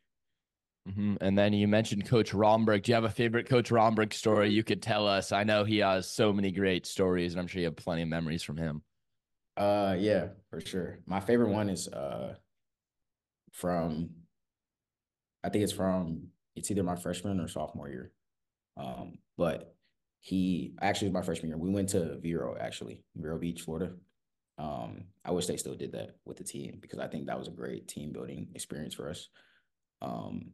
Mm-hmm. 0.89 1.17
And 1.21 1.37
then 1.37 1.53
you 1.53 1.69
mentioned 1.69 2.07
Coach 2.07 2.33
Romberg. 2.33 2.85
Do 2.85 2.93
you 2.93 2.95
have 2.95 3.05
a 3.05 3.11
favorite 3.11 3.49
Coach 3.49 3.71
Romberg 3.71 4.15
story 4.15 4.51
you 4.51 4.63
could 4.63 4.81
tell 4.81 5.07
us? 5.07 5.33
I 5.33 5.43
know 5.43 5.65
he 5.65 5.79
has 5.79 6.09
so 6.09 6.33
many 6.33 6.53
great 6.53 6.87
stories, 6.87 7.33
and 7.33 7.41
I'm 7.41 7.49
sure 7.49 7.61
you 7.61 7.67
have 7.67 7.77
plenty 7.77 8.03
of 8.03 8.09
memories 8.09 8.43
from 8.43 8.57
him. 8.57 8.83
Uh, 9.57 9.97
yeah, 9.99 10.29
for 10.49 10.61
sure. 10.61 11.01
My 11.07 11.21
favorite 11.21 11.51
one 11.51 11.69
is 11.69 11.89
uh 11.89 12.37
from, 13.57 14.11
I 15.43 15.49
think 15.49 15.65
it's 15.65 15.73
from 15.73 16.29
it's 16.55 16.71
either 16.71 16.83
my 16.83 16.97
freshman 16.97 17.41
or 17.41 17.49
sophomore 17.49 17.89
year. 17.89 18.13
Um, 18.77 19.19
but 19.39 19.75
he 20.21 20.75
actually 20.81 21.09
was 21.09 21.15
my 21.15 21.23
freshman 21.23 21.49
year. 21.49 21.59
We 21.59 21.71
went 21.71 21.91
to 21.91 22.19
Vero 22.19 22.57
actually, 22.61 23.03
Vero 23.15 23.39
Beach, 23.39 23.63
Florida. 23.63 23.93
Um, 24.59 25.05
I 25.25 25.33
wish 25.33 25.47
they 25.47 25.57
still 25.57 25.75
did 25.75 25.93
that 25.93 26.17
with 26.25 26.37
the 26.37 26.45
team 26.45 26.79
because 26.81 26.99
I 26.99 27.09
think 27.09 27.27
that 27.27 27.39
was 27.39 27.49
a 27.49 27.53
great 27.53 27.89
team 27.89 28.13
building 28.13 28.49
experience 28.55 28.95
for 28.95 29.09
us. 29.09 29.29
Um, 30.03 30.53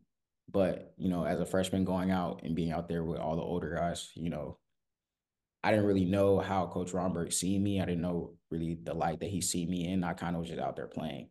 but 0.51 0.95
you 0.97 1.09
know, 1.09 1.25
as 1.25 1.41
a 1.41 1.47
freshman 1.47 1.85
going 1.85 2.11
out 2.11 2.43
and 2.45 2.55
being 2.55 2.73
out 2.73 2.89
there 2.89 3.05
with 3.05 3.19
all 3.19 3.37
the 3.37 3.43
older 3.43 3.75
guys, 3.75 4.11
you 4.15 4.31
know, 4.31 4.59
I 5.65 5.71
didn't 5.71 5.87
really 5.87 6.05
know 6.05 6.39
how 6.39 6.67
Coach 6.67 6.93
Romberg 6.93 7.33
see 7.33 7.59
me. 7.59 7.81
I 7.81 7.85
didn't 7.85 8.03
know 8.03 8.35
really 8.51 8.79
the 8.81 8.95
light 8.95 9.21
that 9.21 9.31
he 9.31 9.41
see 9.41 9.67
me 9.67 9.89
in. 9.93 10.05
I 10.05 10.13
kind 10.13 10.37
of 10.37 10.41
was 10.41 10.51
just 10.51 10.61
out 10.61 10.77
there 10.77 10.89
playing. 10.89 11.31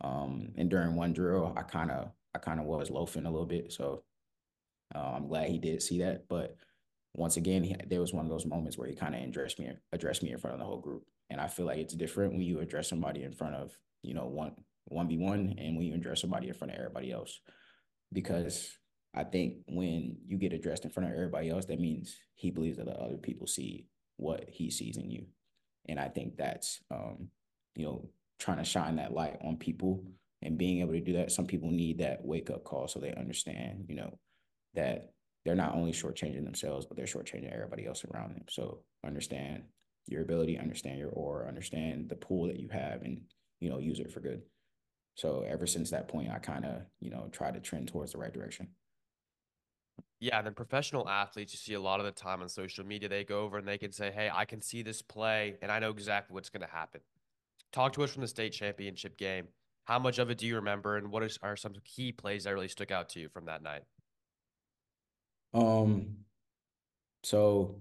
Um, 0.00 0.52
and 0.56 0.70
during 0.70 0.94
one 0.94 1.12
drill, 1.12 1.52
I 1.56 1.62
kind 1.62 1.90
of 1.90 2.10
I 2.34 2.38
kind 2.38 2.60
of 2.60 2.66
was 2.66 2.90
loafing 2.90 3.26
a 3.26 3.30
little 3.30 3.46
bit. 3.46 3.72
So 3.72 4.02
uh, 4.94 5.12
I'm 5.16 5.28
glad 5.28 5.48
he 5.48 5.58
did 5.58 5.82
see 5.82 5.98
that. 6.00 6.28
But 6.28 6.56
once 7.14 7.36
again, 7.36 7.64
he, 7.64 7.76
there 7.86 8.00
was 8.00 8.12
one 8.12 8.24
of 8.24 8.30
those 8.30 8.46
moments 8.46 8.78
where 8.78 8.88
he 8.88 8.94
kind 8.94 9.14
of 9.14 9.22
addressed 9.22 9.58
me 9.58 9.70
addressed 9.92 10.22
me 10.22 10.32
in 10.32 10.38
front 10.38 10.54
of 10.54 10.60
the 10.60 10.66
whole 10.66 10.80
group. 10.80 11.04
And 11.30 11.40
I 11.40 11.48
feel 11.48 11.66
like 11.66 11.78
it's 11.78 11.94
different 11.94 12.32
when 12.32 12.42
you 12.42 12.60
address 12.60 12.88
somebody 12.88 13.22
in 13.24 13.32
front 13.32 13.54
of 13.54 13.72
you 14.02 14.14
know 14.14 14.26
one 14.26 14.52
one 14.84 15.08
v 15.08 15.18
one 15.18 15.54
and 15.58 15.76
when 15.76 15.86
you 15.86 15.94
address 15.94 16.20
somebody 16.20 16.48
in 16.48 16.54
front 16.54 16.72
of 16.72 16.78
everybody 16.78 17.12
else 17.12 17.40
because 18.12 18.78
I 19.14 19.24
think 19.24 19.56
when 19.68 20.16
you 20.26 20.36
get 20.38 20.52
addressed 20.52 20.84
in 20.84 20.90
front 20.90 21.08
of 21.08 21.14
everybody 21.14 21.50
else, 21.50 21.64
that 21.66 21.80
means 21.80 22.16
he 22.34 22.50
believes 22.50 22.76
that 22.76 22.86
the 22.86 22.98
other 22.98 23.16
people 23.16 23.46
see 23.46 23.86
what 24.16 24.48
he 24.48 24.70
sees 24.70 24.96
in 24.96 25.10
you. 25.10 25.26
And 25.88 25.98
I 25.98 26.08
think 26.08 26.36
that's, 26.36 26.80
um, 26.90 27.28
you 27.74 27.86
know, 27.86 28.08
trying 28.38 28.58
to 28.58 28.64
shine 28.64 28.96
that 28.96 29.12
light 29.12 29.38
on 29.42 29.56
people 29.56 30.04
and 30.42 30.58
being 30.58 30.80
able 30.80 30.92
to 30.92 31.00
do 31.00 31.14
that. 31.14 31.32
Some 31.32 31.46
people 31.46 31.70
need 31.70 31.98
that 31.98 32.24
wake 32.24 32.50
up 32.50 32.64
call 32.64 32.88
so 32.88 33.00
they 33.00 33.12
understand, 33.14 33.86
you 33.88 33.96
know, 33.96 34.18
that 34.74 35.10
they're 35.44 35.54
not 35.54 35.74
only 35.74 35.92
shortchanging 35.92 36.44
themselves, 36.44 36.86
but 36.86 36.96
they're 36.96 37.06
shortchanging 37.06 37.52
everybody 37.52 37.86
else 37.86 38.04
around 38.04 38.34
them. 38.34 38.44
So 38.48 38.80
understand 39.04 39.62
your 40.06 40.22
ability, 40.22 40.58
understand 40.58 40.98
your 40.98 41.10
aura, 41.10 41.48
understand 41.48 42.08
the 42.08 42.16
pool 42.16 42.46
that 42.46 42.60
you 42.60 42.68
have, 42.68 43.02
and 43.02 43.22
you 43.60 43.68
know, 43.68 43.78
use 43.78 43.98
it 43.98 44.12
for 44.12 44.20
good. 44.20 44.42
So 45.16 45.44
ever 45.48 45.66
since 45.66 45.90
that 45.90 46.06
point, 46.06 46.30
I 46.30 46.38
kind 46.38 46.64
of, 46.64 46.82
you 47.00 47.10
know, 47.10 47.28
try 47.32 47.50
to 47.50 47.58
trend 47.60 47.88
towards 47.88 48.12
the 48.12 48.18
right 48.18 48.32
direction. 48.32 48.68
Yeah, 50.20 50.38
and 50.38 50.46
then 50.46 50.54
professional 50.54 51.08
athletes, 51.08 51.52
you 51.52 51.58
see 51.58 51.74
a 51.74 51.80
lot 51.80 52.00
of 52.00 52.06
the 52.06 52.12
time 52.12 52.42
on 52.42 52.48
social 52.48 52.84
media, 52.84 53.08
they 53.08 53.24
go 53.24 53.40
over 53.40 53.58
and 53.58 53.66
they 53.66 53.78
can 53.78 53.92
say, 53.92 54.10
Hey, 54.10 54.30
I 54.32 54.44
can 54.44 54.60
see 54.60 54.82
this 54.82 55.02
play 55.02 55.56
and 55.62 55.70
I 55.70 55.78
know 55.78 55.90
exactly 55.90 56.34
what's 56.34 56.50
going 56.50 56.66
to 56.66 56.72
happen. 56.72 57.00
Talk 57.72 57.92
to 57.94 58.02
us 58.02 58.10
from 58.10 58.22
the 58.22 58.28
state 58.28 58.52
championship 58.52 59.18
game. 59.18 59.48
How 59.84 59.98
much 59.98 60.18
of 60.18 60.30
it 60.30 60.38
do 60.38 60.46
you 60.46 60.56
remember, 60.56 60.96
and 60.96 61.10
what 61.10 61.22
is, 61.22 61.38
are 61.42 61.56
some 61.56 61.72
key 61.84 62.12
plays 62.12 62.44
that 62.44 62.52
really 62.52 62.68
stuck 62.68 62.90
out 62.90 63.08
to 63.10 63.20
you 63.20 63.28
from 63.28 63.46
that 63.46 63.62
night? 63.62 63.82
Um, 65.54 66.18
so 67.22 67.80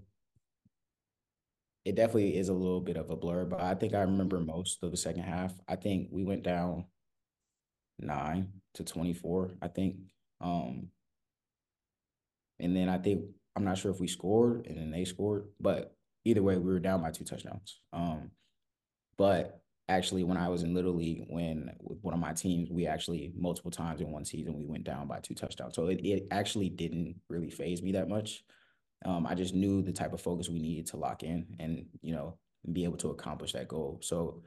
it 1.84 1.96
definitely 1.96 2.38
is 2.38 2.50
a 2.50 2.53
little 2.53 2.82
bit 2.82 2.98
of 2.98 3.10
a 3.10 3.15
blur, 3.15 3.46
but 3.46 3.62
I 3.62 3.74
think 3.75 3.94
I 3.94 4.01
remember 4.01 4.39
most 4.39 4.84
of 4.84 4.91
the 4.91 4.98
second 4.98 5.24
half. 5.24 5.53
I 5.67 5.75
think 5.75 6.10
we 6.12 6.24
went 6.24 6.44
down 6.44 6.86
nine 8.00 8.50
to 8.75 8.84
24, 8.84 9.51
I 9.62 9.67
think. 9.67 9.98
Um, 10.41 10.88
and 12.60 12.75
then 12.75 12.89
I 12.89 12.98
think 12.98 13.25
I'm 13.56 13.63
not 13.63 13.77
sure 13.77 13.91
if 13.91 14.00
we 14.00 14.08
scored 14.08 14.65
and 14.67 14.77
then 14.77 14.91
they 14.91 15.06
scored, 15.06 15.46
but 15.60 15.96
either 16.25 16.44
way, 16.44 16.58
we 16.58 16.74
were 16.74 16.79
down 16.79 17.01
by 17.01 17.12
two 17.12 17.24
touchdowns. 17.24 17.79
Um, 17.94 18.32
but 19.17 19.62
actually, 19.89 20.24
when 20.24 20.38
I 20.38 20.50
was 20.50 20.63
in 20.63 20.74
Little 20.74 20.94
League, 20.94 21.25
when 21.29 21.72
with 21.82 22.00
one 22.01 22.13
of 22.13 22.20
my 22.20 22.34
teams, 22.34 22.70
we 22.70 22.88
actually 22.88 23.32
multiple 23.36 23.72
times 23.72 24.01
in 24.01 24.12
one 24.12 24.25
season 24.25 24.58
we 24.58 24.65
went 24.65 24.84
down 24.84 25.08
by 25.08 25.20
two 25.20 25.34
touchdowns. 25.34 25.75
So 25.75 25.88
it, 25.88 26.01
it 26.03 26.27
actually 26.32 26.70
didn't 26.70 27.15
really 27.29 27.50
phase 27.50 27.82
me 27.82 27.91
that 27.94 28.10
much. 28.10 28.44
Um, 29.06 29.27
I 29.27 29.36
just 29.36 29.53
knew 29.53 29.82
the 29.82 29.94
type 29.94 30.13
of 30.13 30.22
focus 30.22 30.50
we 30.50 30.60
needed 30.60 30.88
to 30.88 30.98
lock 30.98 31.24
in 31.24 31.46
and 31.60 31.86
you 32.01 32.13
know 32.13 32.38
be 32.72 32.84
able 32.84 32.98
to 32.98 33.12
accomplish 33.12 33.53
that 33.53 33.67
goal. 33.67 34.00
So 34.01 34.41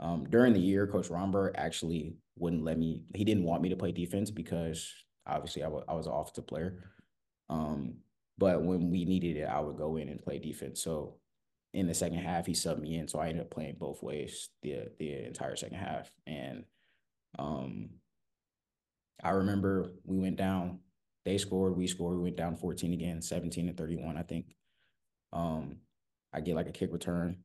um, 0.00 0.26
during 0.28 0.52
the 0.52 0.60
year, 0.60 0.86
Coach 0.86 1.08
Romberg 1.08 1.54
actually 1.56 2.16
wouldn't 2.36 2.64
let 2.64 2.78
me. 2.78 3.02
He 3.14 3.24
didn't 3.24 3.44
want 3.44 3.62
me 3.62 3.68
to 3.70 3.76
play 3.76 3.92
defense 3.92 4.30
because 4.30 4.92
obviously 5.26 5.62
I, 5.62 5.68
I 5.68 5.94
was 5.94 6.06
an 6.06 6.12
offensive 6.12 6.46
player. 6.46 6.90
Um, 7.48 7.96
but 8.38 8.62
when 8.62 8.90
we 8.90 9.04
needed 9.04 9.36
it, 9.36 9.44
I 9.44 9.60
would 9.60 9.76
go 9.76 9.96
in 9.96 10.08
and 10.08 10.22
play 10.22 10.38
defense. 10.38 10.82
So 10.82 11.16
in 11.74 11.88
the 11.88 11.94
second 11.94 12.18
half, 12.18 12.46
he 12.46 12.52
subbed 12.52 12.80
me 12.80 12.96
in, 12.96 13.08
so 13.08 13.18
I 13.18 13.28
ended 13.28 13.42
up 13.42 13.50
playing 13.50 13.76
both 13.78 14.02
ways 14.02 14.48
the 14.62 14.86
the 14.98 15.26
entire 15.26 15.56
second 15.56 15.78
half. 15.78 16.10
And 16.26 16.64
um, 17.38 17.90
I 19.22 19.30
remember 19.30 19.92
we 20.04 20.18
went 20.18 20.36
down. 20.36 20.78
They 21.24 21.36
scored, 21.36 21.76
we 21.76 21.86
scored. 21.88 22.16
We 22.16 22.22
went 22.22 22.36
down 22.36 22.56
14 22.56 22.92
again, 22.92 23.20
17 23.20 23.66
to 23.66 23.72
31, 23.72 24.16
I 24.16 24.22
think. 24.22 24.54
Um, 25.32 25.78
I 26.32 26.40
get 26.40 26.54
like 26.54 26.68
a 26.68 26.72
kick 26.72 26.92
return. 26.92 27.38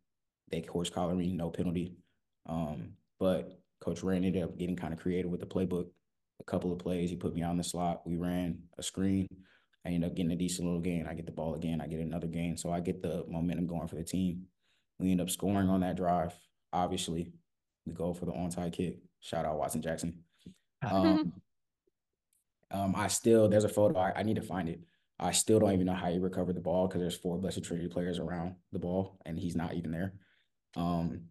They 0.51 0.61
horse 0.61 0.89
collar 0.89 1.15
me, 1.15 1.31
no 1.31 1.49
penalty. 1.49 1.95
Um, 2.45 2.93
but 3.19 3.59
Coach 3.81 4.03
Rand 4.03 4.25
ended 4.25 4.43
up 4.43 4.57
getting 4.57 4.75
kind 4.75 4.93
of 4.93 4.99
creative 4.99 5.31
with 5.31 5.39
the 5.39 5.45
playbook. 5.45 5.87
A 6.39 6.43
couple 6.43 6.71
of 6.71 6.79
plays, 6.79 7.09
he 7.09 7.15
put 7.15 7.33
me 7.33 7.41
on 7.41 7.57
the 7.57 7.63
slot. 7.63 8.01
We 8.05 8.17
ran 8.17 8.59
a 8.77 8.83
screen. 8.83 9.27
I 9.85 9.89
end 9.89 10.03
up 10.03 10.15
getting 10.15 10.31
a 10.31 10.35
decent 10.35 10.67
little 10.67 10.81
gain. 10.81 11.07
I 11.09 11.13
get 11.13 11.25
the 11.25 11.31
ball 11.31 11.55
again. 11.55 11.81
I 11.81 11.87
get 11.87 11.99
another 11.99 12.27
gain. 12.27 12.57
So 12.57 12.71
I 12.71 12.79
get 12.79 13.01
the 13.01 13.25
momentum 13.27 13.67
going 13.67 13.87
for 13.87 13.95
the 13.95 14.03
team. 14.03 14.43
We 14.99 15.11
end 15.11 15.21
up 15.21 15.29
scoring 15.29 15.69
on 15.69 15.81
that 15.81 15.95
drive. 15.95 16.33
Obviously, 16.73 17.31
we 17.85 17.93
go 17.93 18.13
for 18.13 18.25
the 18.25 18.33
onside 18.33 18.73
kick. 18.73 18.97
Shout 19.21 19.45
out 19.45 19.57
Watson 19.57 19.81
Jackson. 19.81 20.19
Um, 20.85 21.33
um, 22.71 22.93
I 22.95 23.07
still 23.07 23.47
there's 23.47 23.63
a 23.63 23.69
photo. 23.69 23.97
I, 23.97 24.13
I 24.17 24.23
need 24.23 24.35
to 24.35 24.41
find 24.41 24.67
it. 24.67 24.81
I 25.19 25.31
still 25.31 25.59
don't 25.59 25.73
even 25.73 25.85
know 25.85 25.93
how 25.93 26.09
he 26.09 26.17
recovered 26.17 26.55
the 26.55 26.61
ball 26.61 26.87
because 26.87 27.01
there's 27.01 27.17
four 27.17 27.37
Blessed 27.37 27.63
Trinity 27.63 27.89
players 27.89 28.19
around 28.19 28.55
the 28.71 28.79
ball 28.79 29.19
and 29.25 29.37
he's 29.37 29.55
not 29.55 29.73
even 29.73 29.91
there. 29.91 30.13
Um, 30.77 31.21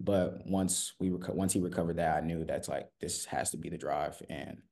but 0.00 0.44
once 0.46 0.94
we 0.98 1.10
rec- 1.10 1.34
once 1.34 1.52
he 1.52 1.60
recovered 1.60 1.96
that, 1.96 2.16
I 2.16 2.26
knew 2.26 2.44
that's 2.44 2.68
like 2.68 2.88
this 3.00 3.24
has 3.26 3.50
to 3.52 3.56
be 3.56 3.70
the 3.70 3.78
drive. 3.78 4.20
And 4.28 4.62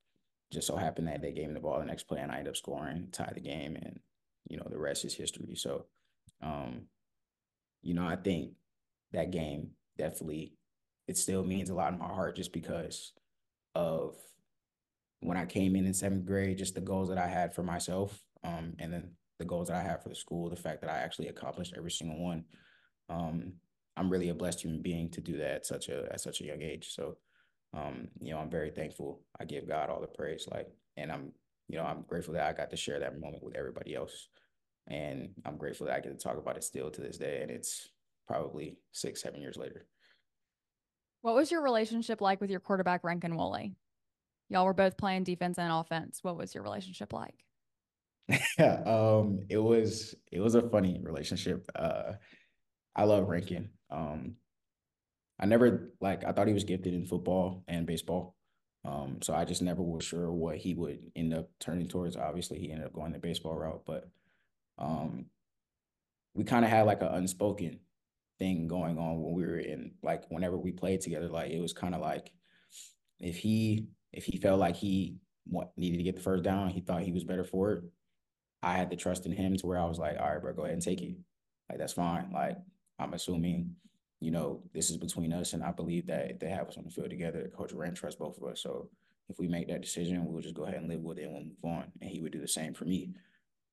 just 0.52 0.66
so 0.66 0.76
happened 0.76 1.08
that 1.08 1.22
they 1.22 1.32
gave 1.32 1.48
me 1.48 1.54
the 1.54 1.60
ball 1.60 1.78
the 1.78 1.84
next 1.84 2.04
play 2.04 2.20
and 2.20 2.30
I 2.30 2.38
ended 2.38 2.52
up 2.52 2.56
scoring, 2.56 3.08
tie 3.12 3.32
the 3.34 3.40
game, 3.40 3.76
and 3.76 4.00
you 4.48 4.56
know 4.56 4.66
the 4.70 4.78
rest 4.78 5.04
is 5.04 5.14
history. 5.14 5.54
So, 5.56 5.86
um, 6.42 6.82
you 7.82 7.94
know, 7.94 8.06
I 8.06 8.16
think 8.16 8.52
that 9.12 9.30
game 9.30 9.70
definitely 9.98 10.54
it 11.06 11.16
still 11.16 11.44
means 11.44 11.70
a 11.70 11.74
lot 11.74 11.92
in 11.92 11.98
my 11.98 12.06
heart 12.06 12.36
just 12.36 12.52
because 12.52 13.12
of 13.74 14.16
when 15.20 15.36
I 15.36 15.46
came 15.46 15.74
in 15.76 15.86
in 15.86 15.94
seventh 15.94 16.26
grade, 16.26 16.58
just 16.58 16.74
the 16.74 16.80
goals 16.80 17.08
that 17.08 17.18
I 17.18 17.26
had 17.26 17.54
for 17.54 17.62
myself, 17.62 18.20
um, 18.42 18.74
and 18.78 18.92
then 18.92 19.10
the 19.38 19.44
goals 19.44 19.68
that 19.68 19.76
I 19.76 19.82
had 19.82 20.02
for 20.02 20.08
the 20.08 20.14
school, 20.14 20.50
the 20.50 20.56
fact 20.56 20.80
that 20.82 20.90
I 20.90 20.98
actually 20.98 21.28
accomplished 21.28 21.74
every 21.76 21.90
single 21.90 22.22
one. 22.22 22.44
Um, 23.08 23.54
I'm 23.96 24.10
really 24.10 24.28
a 24.28 24.34
blessed 24.34 24.62
human 24.62 24.82
being 24.82 25.10
to 25.10 25.20
do 25.20 25.38
that 25.38 25.50
at 25.50 25.66
such 25.66 25.88
a 25.88 26.06
at 26.12 26.20
such 26.20 26.40
a 26.40 26.44
young 26.44 26.62
age. 26.62 26.94
So 26.94 27.16
um, 27.74 28.08
you 28.20 28.32
know, 28.32 28.38
I'm 28.38 28.50
very 28.50 28.70
thankful. 28.70 29.20
I 29.40 29.44
give 29.44 29.68
God 29.68 29.90
all 29.90 30.00
the 30.00 30.06
praise. 30.06 30.46
Like, 30.50 30.68
and 30.96 31.10
I'm, 31.10 31.32
you 31.68 31.76
know, 31.78 31.84
I'm 31.84 32.02
grateful 32.06 32.34
that 32.34 32.46
I 32.46 32.52
got 32.52 32.70
to 32.70 32.76
share 32.76 33.00
that 33.00 33.18
moment 33.18 33.42
with 33.42 33.56
everybody 33.56 33.94
else. 33.94 34.28
And 34.86 35.30
I'm 35.44 35.56
grateful 35.56 35.86
that 35.86 35.96
I 35.96 36.00
get 36.00 36.18
to 36.18 36.22
talk 36.22 36.36
about 36.36 36.56
it 36.56 36.64
still 36.64 36.90
to 36.90 37.00
this 37.00 37.18
day. 37.18 37.40
And 37.42 37.50
it's 37.50 37.88
probably 38.28 38.76
six, 38.92 39.22
seven 39.22 39.40
years 39.40 39.56
later. 39.56 39.86
What 41.22 41.34
was 41.34 41.50
your 41.50 41.62
relationship 41.62 42.20
like 42.20 42.40
with 42.40 42.50
your 42.50 42.60
quarterback, 42.60 43.02
Rankin 43.02 43.36
Woolley? 43.36 43.74
Y'all 44.50 44.66
were 44.66 44.74
both 44.74 44.98
playing 44.98 45.24
defense 45.24 45.58
and 45.58 45.72
offense. 45.72 46.18
What 46.22 46.36
was 46.36 46.54
your 46.54 46.62
relationship 46.62 47.12
like? 47.12 47.34
Yeah, 48.58 48.82
um, 48.86 49.40
it 49.48 49.58
was 49.58 50.14
it 50.30 50.40
was 50.40 50.54
a 50.54 50.68
funny 50.68 51.00
relationship. 51.02 51.70
Uh, 51.74 52.12
I 52.94 53.04
love 53.04 53.26
Rankin. 53.26 53.70
Um, 53.90 54.36
I 55.38 55.46
never 55.46 55.90
like 56.00 56.24
I 56.24 56.32
thought 56.32 56.46
he 56.48 56.54
was 56.54 56.64
gifted 56.64 56.94
in 56.94 57.06
football 57.06 57.64
and 57.68 57.86
baseball. 57.86 58.36
Um, 58.84 59.18
so 59.22 59.34
I 59.34 59.44
just 59.44 59.62
never 59.62 59.82
was 59.82 60.04
sure 60.04 60.30
what 60.30 60.58
he 60.58 60.74
would 60.74 60.98
end 61.16 61.32
up 61.32 61.48
turning 61.58 61.88
towards. 61.88 62.16
Obviously, 62.16 62.58
he 62.58 62.70
ended 62.70 62.86
up 62.86 62.92
going 62.92 63.12
the 63.12 63.18
baseball 63.18 63.56
route, 63.56 63.82
but 63.86 64.10
um, 64.78 65.26
we 66.34 66.44
kind 66.44 66.64
of 66.64 66.70
had 66.70 66.82
like 66.82 67.00
an 67.00 67.08
unspoken 67.08 67.80
thing 68.38 68.68
going 68.68 68.98
on 68.98 69.22
when 69.22 69.32
we 69.34 69.44
were 69.44 69.58
in 69.58 69.92
like 70.02 70.24
whenever 70.28 70.58
we 70.58 70.72
played 70.72 71.00
together. 71.00 71.28
Like 71.28 71.50
it 71.50 71.60
was 71.60 71.72
kind 71.72 71.94
of 71.94 72.00
like 72.00 72.30
if 73.20 73.36
he 73.38 73.88
if 74.12 74.24
he 74.24 74.38
felt 74.38 74.60
like 74.60 74.76
he 74.76 75.16
what 75.46 75.72
needed 75.76 75.98
to 75.98 76.02
get 76.02 76.16
the 76.16 76.22
first 76.22 76.44
down, 76.44 76.68
he 76.68 76.80
thought 76.80 77.02
he 77.02 77.12
was 77.12 77.24
better 77.24 77.44
for 77.44 77.72
it. 77.72 77.84
I 78.62 78.74
had 78.76 78.90
the 78.90 78.96
trust 78.96 79.26
in 79.26 79.32
him 79.32 79.56
to 79.56 79.66
where 79.66 79.78
I 79.78 79.84
was 79.84 79.98
like, 79.98 80.16
all 80.18 80.28
right, 80.28 80.40
bro, 80.40 80.54
go 80.54 80.62
ahead 80.62 80.74
and 80.74 80.82
take 80.82 81.00
it. 81.00 81.16
Like 81.68 81.78
that's 81.78 81.92
fine. 81.92 82.30
Like 82.32 82.56
I'm 82.98 83.14
assuming 83.14 83.76
you 84.24 84.30
know, 84.30 84.62
this 84.72 84.88
is 84.88 84.96
between 84.96 85.34
us, 85.34 85.52
and 85.52 85.62
I 85.62 85.70
believe 85.70 86.06
that 86.06 86.40
they 86.40 86.48
have 86.48 86.66
us 86.66 86.78
on 86.78 86.84
the 86.84 86.90
field 86.90 87.10
together, 87.10 87.50
Coach 87.54 87.74
Rand 87.74 87.94
trusts 87.94 88.18
both 88.18 88.38
of 88.38 88.44
us. 88.44 88.62
So 88.62 88.88
if 89.28 89.38
we 89.38 89.48
make 89.48 89.68
that 89.68 89.82
decision, 89.82 90.24
we'll 90.24 90.40
just 90.40 90.54
go 90.54 90.64
ahead 90.64 90.78
and 90.78 90.88
live 90.88 91.02
with 91.02 91.18
it 91.18 91.24
and 91.24 91.32
we'll 91.34 91.42
move 91.42 91.78
on. 91.78 91.92
And 92.00 92.10
he 92.10 92.22
would 92.22 92.32
do 92.32 92.40
the 92.40 92.48
same 92.48 92.72
for 92.72 92.86
me. 92.86 93.10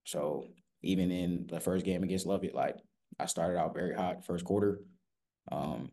So 0.04 0.48
even 0.84 1.10
in 1.10 1.48
the 1.48 1.62
first 1.62 1.86
game 1.86 2.04
against 2.04 2.26
Lovett, 2.26 2.54
like 2.54 2.76
I 3.18 3.28
started 3.28 3.58
out 3.58 3.74
very 3.74 3.96
hot 3.96 4.26
first 4.26 4.44
quarter. 4.44 4.82
Um, 5.54 5.90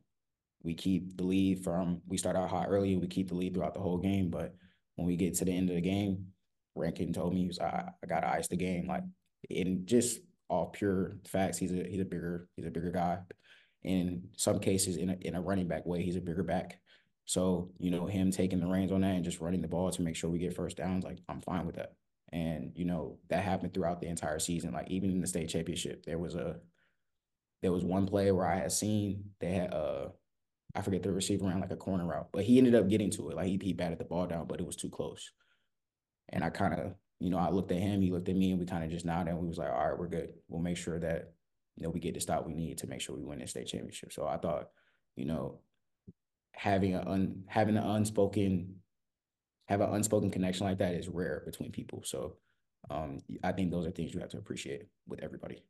we 0.64 0.74
keep 0.74 1.16
the 1.16 1.24
lead 1.24 1.62
from 1.62 2.00
we 2.08 2.16
start 2.16 2.34
out 2.34 2.50
hot 2.50 2.66
early, 2.68 2.96
we 2.96 3.06
keep 3.06 3.28
the 3.28 3.36
lead 3.36 3.54
throughout 3.54 3.74
the 3.74 3.80
whole 3.80 3.98
game. 3.98 4.28
But 4.28 4.56
when 4.96 5.06
we 5.06 5.14
get 5.14 5.34
to 5.36 5.44
the 5.44 5.56
end 5.56 5.70
of 5.70 5.76
the 5.76 5.80
game, 5.80 6.26
Rankin 6.74 7.12
told 7.12 7.32
me 7.32 7.42
he 7.42 7.46
was 7.46 7.60
I, 7.60 7.90
I 8.02 8.06
gotta 8.08 8.28
ice 8.28 8.48
the 8.48 8.56
game. 8.56 8.88
Like 8.88 9.04
in 9.50 9.86
just 9.86 10.18
all 10.50 10.66
pure 10.66 11.18
facts, 11.28 11.58
he's 11.58 11.72
a 11.72 11.84
he's 11.88 12.00
a 12.00 12.04
bigger 12.04 12.48
he's 12.56 12.66
a 12.66 12.72
bigger 12.72 12.90
guy 12.90 13.20
in 13.82 14.28
some 14.36 14.58
cases 14.58 14.96
in 14.96 15.10
a, 15.10 15.16
in 15.20 15.34
a 15.34 15.40
running 15.40 15.68
back 15.68 15.86
way. 15.86 16.02
He's 16.02 16.16
a 16.16 16.20
bigger 16.20 16.42
back. 16.42 16.80
So, 17.24 17.70
you 17.78 17.90
know, 17.90 18.06
him 18.06 18.30
taking 18.30 18.58
the 18.58 18.66
reins 18.66 18.90
on 18.90 19.02
that 19.02 19.14
and 19.14 19.24
just 19.24 19.40
running 19.40 19.60
the 19.60 19.68
ball 19.68 19.90
to 19.90 20.02
make 20.02 20.16
sure 20.16 20.30
we 20.30 20.38
get 20.38 20.56
first 20.56 20.78
downs, 20.78 21.04
like 21.04 21.18
I'm 21.28 21.40
fine 21.42 21.66
with 21.66 21.76
that. 21.76 21.92
And, 22.32 22.72
you 22.74 22.84
know, 22.84 23.18
that 23.28 23.44
happened 23.44 23.74
throughout 23.74 24.00
the 24.00 24.08
entire 24.08 24.38
season. 24.38 24.72
Like 24.72 24.90
even 24.90 25.10
in 25.10 25.20
the 25.20 25.26
state 25.26 25.48
championship, 25.48 26.04
there 26.04 26.18
was 26.18 26.34
a 26.34 26.56
there 27.60 27.72
was 27.72 27.84
one 27.84 28.06
play 28.06 28.30
where 28.30 28.46
I 28.46 28.56
had 28.56 28.72
seen 28.72 29.24
they 29.40 29.52
had 29.52 29.74
uh 29.74 30.08
I 30.74 30.82
forget 30.82 31.02
the 31.02 31.12
receiver 31.12 31.46
ran 31.46 31.60
like 31.60 31.70
a 31.70 31.76
corner 31.76 32.06
route, 32.06 32.28
but 32.32 32.44
he 32.44 32.58
ended 32.58 32.74
up 32.74 32.88
getting 32.88 33.10
to 33.12 33.30
it. 33.30 33.36
Like 33.36 33.46
he, 33.46 33.58
he 33.62 33.72
batted 33.72 33.98
the 33.98 34.04
ball 34.04 34.26
down, 34.26 34.46
but 34.46 34.60
it 34.60 34.66
was 34.66 34.76
too 34.76 34.90
close. 34.90 35.32
And 36.28 36.44
I 36.44 36.50
kind 36.50 36.74
of, 36.74 36.94
you 37.20 37.30
know, 37.30 37.38
I 37.38 37.50
looked 37.50 37.72
at 37.72 37.78
him, 37.78 38.00
he 38.00 38.10
looked 38.10 38.28
at 38.28 38.36
me, 38.36 38.50
and 38.50 38.60
we 38.60 38.66
kind 38.66 38.84
of 38.84 38.90
just 38.90 39.06
nodded 39.06 39.30
and 39.30 39.38
we 39.38 39.48
was 39.48 39.58
like, 39.58 39.70
all 39.70 39.88
right, 39.88 39.98
we're 39.98 40.08
good. 40.08 40.34
We'll 40.48 40.62
make 40.62 40.76
sure 40.76 40.98
that 40.98 41.32
you 41.78 41.84
know, 41.84 41.90
we 41.90 42.00
get 42.00 42.14
the 42.14 42.20
stop 42.20 42.44
we 42.44 42.54
need 42.54 42.78
to 42.78 42.88
make 42.88 43.00
sure 43.00 43.14
we 43.14 43.22
win 43.22 43.38
the 43.38 43.46
state 43.46 43.68
championship. 43.68 44.12
So 44.12 44.26
I 44.26 44.36
thought, 44.36 44.68
you 45.14 45.24
know, 45.24 45.60
having 46.52 46.94
an 46.94 47.06
un, 47.06 47.42
having 47.46 47.76
an 47.76 47.84
unspoken 47.84 48.74
have 49.68 49.80
an 49.80 49.94
unspoken 49.94 50.30
connection 50.30 50.66
like 50.66 50.78
that 50.78 50.94
is 50.94 51.08
rare 51.08 51.42
between 51.44 51.70
people. 51.70 52.02
So 52.04 52.34
um, 52.90 53.18
I 53.44 53.52
think 53.52 53.70
those 53.70 53.86
are 53.86 53.90
things 53.90 54.12
you 54.12 54.20
have 54.20 54.30
to 54.30 54.38
appreciate 54.38 54.86
with 55.06 55.20
everybody. 55.20 55.62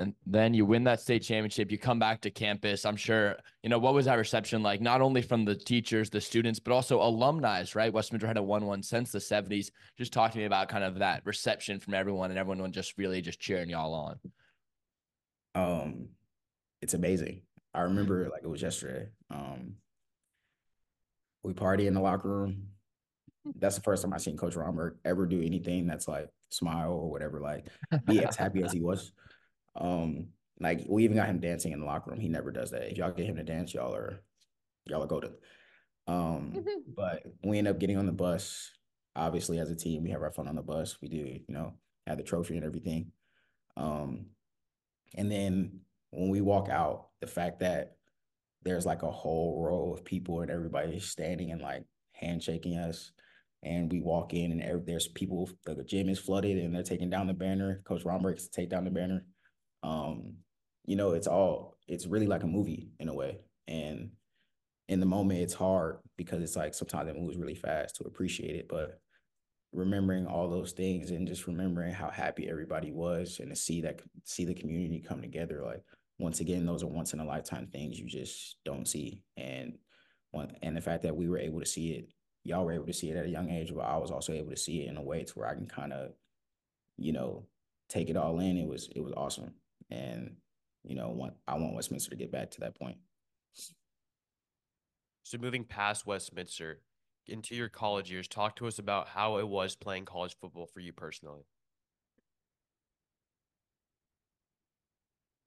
And 0.00 0.14
then 0.26 0.54
you 0.54 0.64
win 0.64 0.82
that 0.84 1.00
state 1.00 1.22
championship. 1.22 1.70
You 1.70 1.78
come 1.78 2.00
back 2.00 2.20
to 2.22 2.30
campus. 2.30 2.84
I'm 2.84 2.96
sure, 2.96 3.36
you 3.62 3.68
know, 3.68 3.78
what 3.78 3.94
was 3.94 4.06
that 4.06 4.18
reception 4.18 4.62
like? 4.62 4.80
Not 4.80 5.00
only 5.00 5.22
from 5.22 5.44
the 5.44 5.54
teachers, 5.54 6.10
the 6.10 6.20
students, 6.20 6.58
but 6.58 6.72
also 6.72 7.00
alumni, 7.00 7.62
right? 7.76 7.92
Westminster 7.92 8.26
had 8.26 8.38
a 8.38 8.42
1 8.42 8.66
1 8.66 8.82
since 8.82 9.12
the 9.12 9.20
70s. 9.20 9.70
Just 9.96 10.12
talk 10.12 10.32
to 10.32 10.38
me 10.38 10.46
about 10.46 10.68
kind 10.68 10.82
of 10.82 10.98
that 10.98 11.20
reception 11.24 11.78
from 11.78 11.94
everyone 11.94 12.30
and 12.30 12.38
everyone 12.38 12.72
just 12.72 12.98
really 12.98 13.20
just 13.20 13.38
cheering 13.38 13.70
y'all 13.70 13.94
on 13.94 14.18
um, 15.54 16.08
it's 16.82 16.94
amazing. 16.94 17.42
I 17.72 17.82
remember 17.82 18.28
like 18.30 18.42
it 18.42 18.48
was 18.48 18.62
yesterday. 18.62 19.08
Um, 19.30 19.74
we 21.42 21.52
party 21.52 21.86
in 21.86 21.94
the 21.94 22.00
locker 22.00 22.28
room. 22.28 22.68
that's 23.58 23.76
the 23.76 23.82
first 23.82 24.02
time 24.02 24.12
I've 24.12 24.22
seen 24.22 24.36
Coach 24.36 24.56
Romberg 24.56 24.96
ever 25.04 25.26
do 25.26 25.42
anything 25.42 25.86
that's 25.86 26.08
like 26.08 26.28
smile 26.50 26.92
or 26.92 27.10
whatever, 27.10 27.40
like 27.40 27.66
be 28.06 28.24
as 28.24 28.36
happy 28.36 28.62
as 28.62 28.72
he 28.72 28.80
was. 28.82 29.12
Um, 29.76 30.28
like 30.60 30.84
we 30.88 31.04
even 31.04 31.16
got 31.16 31.28
him 31.28 31.40
dancing 31.40 31.72
in 31.72 31.80
the 31.80 31.86
locker 31.86 32.10
room. 32.10 32.20
He 32.20 32.28
never 32.28 32.50
does 32.50 32.70
that. 32.70 32.90
If 32.90 32.98
y'all 32.98 33.12
get 33.12 33.26
him 33.26 33.36
to 33.36 33.42
dance, 33.42 33.74
y'all 33.74 33.94
are 33.94 34.22
y'all 34.86 35.02
are 35.02 35.06
golden. 35.06 35.34
Um, 36.06 36.64
but 36.96 37.24
we 37.42 37.58
end 37.58 37.68
up 37.68 37.78
getting 37.78 37.96
on 37.96 38.06
the 38.06 38.12
bus. 38.12 38.70
Obviously, 39.16 39.58
as 39.58 39.70
a 39.70 39.76
team, 39.76 40.02
we 40.02 40.10
have 40.10 40.22
our 40.22 40.32
fun 40.32 40.48
on 40.48 40.56
the 40.56 40.62
bus. 40.62 40.98
We 41.00 41.08
do, 41.08 41.16
you 41.16 41.44
know, 41.48 41.74
have 42.06 42.18
the 42.18 42.24
trophy 42.24 42.56
and 42.56 42.64
everything. 42.64 43.12
Um, 43.76 44.26
and 45.14 45.30
then 45.30 45.80
when 46.10 46.28
we 46.28 46.40
walk 46.40 46.68
out, 46.68 47.08
the 47.20 47.26
fact 47.26 47.60
that 47.60 47.96
there's 48.62 48.86
like 48.86 49.02
a 49.02 49.10
whole 49.10 49.62
row 49.62 49.92
of 49.92 50.04
people 50.04 50.40
and 50.40 50.50
everybody's 50.50 51.04
standing 51.04 51.50
and 51.50 51.60
like 51.60 51.84
handshaking 52.12 52.76
us. 52.76 53.12
And 53.62 53.90
we 53.90 54.00
walk 54.00 54.34
in 54.34 54.52
and 54.52 54.86
there's 54.86 55.08
people, 55.08 55.48
the 55.64 55.82
gym 55.84 56.08
is 56.08 56.18
flooded 56.18 56.58
and 56.58 56.74
they're 56.74 56.82
taking 56.82 57.10
down 57.10 57.26
the 57.26 57.34
banner. 57.34 57.82
Coach 57.84 58.04
Romberg's 58.04 58.44
to 58.44 58.50
take 58.50 58.68
down 58.68 58.84
the 58.84 58.90
banner. 58.90 59.24
Um, 59.82 60.34
you 60.84 60.96
know, 60.96 61.12
it's 61.12 61.26
all, 61.26 61.76
it's 61.88 62.06
really 62.06 62.26
like 62.26 62.42
a 62.42 62.46
movie 62.46 62.90
in 62.98 63.08
a 63.08 63.14
way. 63.14 63.38
And 63.66 64.10
in 64.88 65.00
the 65.00 65.06
moment, 65.06 65.40
it's 65.40 65.54
hard 65.54 65.98
because 66.16 66.42
it's 66.42 66.56
like 66.56 66.74
sometimes 66.74 67.08
it 67.08 67.18
moves 67.18 67.38
really 67.38 67.54
fast 67.54 67.96
to 67.96 68.04
appreciate 68.04 68.56
it. 68.56 68.68
But 68.68 69.00
remembering 69.74 70.26
all 70.26 70.48
those 70.48 70.72
things 70.72 71.10
and 71.10 71.26
just 71.26 71.46
remembering 71.46 71.92
how 71.92 72.10
happy 72.10 72.48
everybody 72.48 72.92
was 72.92 73.40
and 73.40 73.50
to 73.50 73.56
see 73.56 73.80
that, 73.82 74.00
see 74.24 74.44
the 74.44 74.54
community 74.54 75.00
come 75.00 75.20
together, 75.20 75.62
like, 75.64 75.82
once 76.18 76.40
again, 76.40 76.64
those 76.64 76.82
are 76.82 76.88
once 76.88 77.12
in 77.12 77.20
a 77.20 77.24
lifetime 77.24 77.66
things 77.66 77.98
you 77.98 78.06
just 78.06 78.56
don't 78.64 78.86
see. 78.86 79.22
And 79.36 79.76
one, 80.30 80.52
and 80.62 80.76
the 80.76 80.80
fact 80.80 81.02
that 81.02 81.16
we 81.16 81.28
were 81.28 81.38
able 81.38 81.60
to 81.60 81.66
see 81.66 81.92
it, 81.92 82.08
y'all 82.44 82.64
were 82.64 82.72
able 82.72 82.86
to 82.86 82.92
see 82.92 83.10
it 83.10 83.16
at 83.16 83.26
a 83.26 83.30
young 83.30 83.50
age, 83.50 83.74
but 83.74 83.80
I 83.80 83.96
was 83.96 84.10
also 84.10 84.32
able 84.32 84.50
to 84.50 84.56
see 84.56 84.82
it 84.82 84.88
in 84.88 84.96
a 84.96 85.02
way 85.02 85.24
to 85.24 85.32
where 85.34 85.48
I 85.48 85.54
can 85.54 85.66
kind 85.66 85.92
of, 85.92 86.12
you 86.96 87.12
know, 87.12 87.46
take 87.88 88.10
it 88.10 88.16
all 88.16 88.38
in. 88.40 88.56
It 88.56 88.68
was 88.68 88.88
it 88.94 89.00
was 89.00 89.12
awesome, 89.16 89.54
and 89.90 90.36
you 90.84 90.94
know, 90.94 91.08
want 91.08 91.34
I 91.48 91.54
want 91.54 91.74
Westminster 91.74 92.10
to 92.10 92.16
get 92.16 92.30
back 92.30 92.50
to 92.52 92.60
that 92.60 92.78
point. 92.78 92.98
So 95.24 95.38
moving 95.38 95.64
past 95.64 96.06
Westminster 96.06 96.80
into 97.26 97.54
your 97.54 97.68
college 97.68 98.10
years, 98.10 98.28
talk 98.28 98.56
to 98.56 98.66
us 98.66 98.78
about 98.78 99.08
how 99.08 99.38
it 99.38 99.48
was 99.48 99.76
playing 99.76 100.04
college 100.04 100.36
football 100.40 100.66
for 100.66 100.80
you 100.80 100.92
personally. 100.92 101.46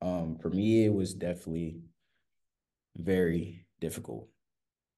Um, 0.01 0.37
for 0.39 0.49
me, 0.49 0.85
it 0.85 0.93
was 0.93 1.13
definitely 1.13 1.81
very 2.95 3.65
difficult. 3.79 4.27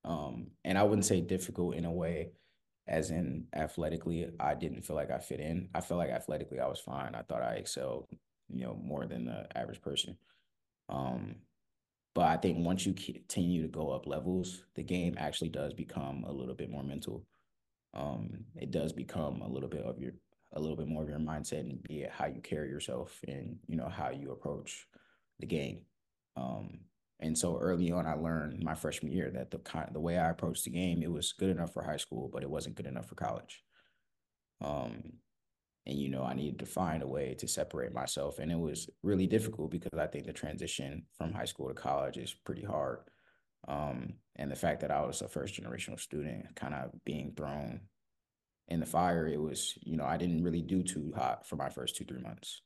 Um, 0.03 0.47
and 0.63 0.77
I 0.77 0.83
wouldn't 0.83 1.05
say 1.05 1.21
difficult 1.21 1.75
in 1.75 1.85
a 1.85 1.91
way 1.91 2.31
as 2.89 3.11
in 3.11 3.45
athletically, 3.53 4.31
I 4.39 4.55
didn't 4.55 4.81
feel 4.81 4.95
like 4.95 5.11
I 5.11 5.19
fit 5.19 5.39
in. 5.39 5.69
I 5.75 5.81
felt 5.81 5.99
like 5.99 6.09
athletically 6.09 6.59
I 6.59 6.67
was 6.67 6.79
fine. 6.79 7.13
I 7.13 7.21
thought 7.21 7.43
I 7.43 7.53
excelled, 7.53 8.07
you 8.49 8.63
know, 8.63 8.75
more 8.83 9.05
than 9.05 9.25
the 9.25 9.45
average 9.55 9.79
person. 9.81 10.17
Um, 10.89 11.35
but 12.15 12.25
I 12.25 12.37
think 12.37 12.65
once 12.65 12.85
you 12.85 12.93
continue 12.93 13.61
to 13.61 13.67
go 13.67 13.91
up 13.91 14.07
levels, 14.07 14.63
the 14.75 14.83
game 14.83 15.15
actually 15.17 15.49
does 15.49 15.73
become 15.73 16.23
a 16.27 16.31
little 16.31 16.55
bit 16.55 16.69
more 16.69 16.83
mental. 16.83 17.25
Um, 17.93 18.45
it 18.55 18.71
does 18.71 18.91
become 18.93 19.41
a 19.41 19.47
little 19.47 19.69
bit 19.69 19.83
of 19.83 19.99
your 19.99 20.13
a 20.53 20.59
little 20.59 20.75
bit 20.75 20.87
more 20.87 21.03
of 21.03 21.09
your 21.09 21.19
mindset 21.19 21.59
and 21.59 21.83
be 21.83 22.01
it 22.01 22.11
how 22.11 22.25
you 22.25 22.41
carry 22.41 22.69
yourself 22.69 23.19
and 23.27 23.57
you 23.67 23.75
know 23.75 23.87
how 23.87 24.09
you 24.09 24.31
approach 24.31 24.87
the 25.39 25.45
game. 25.45 25.81
Um, 26.35 26.79
and 27.19 27.37
so 27.37 27.57
early 27.59 27.91
on, 27.91 28.07
I 28.07 28.13
learned 28.13 28.63
my 28.63 28.73
freshman 28.73 29.11
year 29.11 29.29
that 29.31 29.51
the 29.51 29.59
the 29.91 29.99
way 29.99 30.17
I 30.17 30.29
approached 30.29 30.63
the 30.63 30.71
game, 30.71 31.03
it 31.03 31.11
was 31.11 31.33
good 31.33 31.49
enough 31.49 31.73
for 31.73 31.83
high 31.83 31.97
school, 31.97 32.29
but 32.31 32.43
it 32.43 32.49
wasn't 32.49 32.75
good 32.75 32.87
enough 32.87 33.07
for 33.07 33.15
college. 33.15 33.63
Um, 34.61 35.13
and 35.89 35.99
you 35.99 36.07
know, 36.07 36.23
I 36.23 36.35
needed 36.35 36.59
to 36.59 36.67
find 36.67 37.01
a 37.01 37.07
way 37.07 37.33
to 37.39 37.47
separate 37.47 37.93
myself, 37.93 38.37
and 38.37 38.51
it 38.51 38.59
was 38.59 38.89
really 39.01 39.25
difficult 39.25 39.71
because 39.71 39.97
I 39.97 40.05
think 40.05 40.25
the 40.25 40.33
transition 40.33 41.03
from 41.17 41.33
high 41.33 41.45
school 41.45 41.67
to 41.67 41.73
college 41.73 42.17
is 42.17 42.33
pretty 42.45 42.63
hard. 42.63 42.99
Um, 43.67 44.13
and 44.35 44.51
the 44.51 44.55
fact 44.55 44.81
that 44.81 44.91
I 44.91 45.01
was 45.01 45.21
a 45.21 45.27
first 45.27 45.59
generational 45.59 45.99
student, 45.99 46.55
kind 46.55 46.75
of 46.75 46.91
being 47.05 47.33
thrown 47.35 47.81
in 48.67 48.79
the 48.79 48.85
fire, 48.85 49.27
it 49.27 49.41
was, 49.41 49.73
you 49.81 49.97
know, 49.97 50.05
I 50.05 50.17
didn't 50.17 50.43
really 50.43 50.61
do 50.61 50.83
too 50.83 51.11
hot 51.15 51.47
for 51.47 51.55
my 51.55 51.69
first 51.69 51.95
two, 51.95 52.05
three 52.05 52.21
months. 52.21 52.61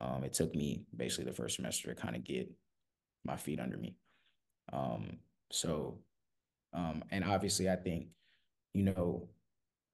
Um, 0.00 0.22
it 0.22 0.34
took 0.34 0.54
me 0.54 0.84
basically 0.94 1.24
the 1.24 1.36
first 1.36 1.56
semester 1.56 1.88
to 1.88 2.00
kind 2.00 2.16
of 2.16 2.22
get 2.22 2.50
my 3.24 3.36
feet 3.36 3.60
under 3.60 3.78
me. 3.78 3.96
Um, 4.72 5.20
so, 5.50 6.00
um, 6.74 7.02
and 7.10 7.24
obviously, 7.24 7.70
I 7.70 7.76
think, 7.76 8.08
you 8.74 8.82
know, 8.82 9.28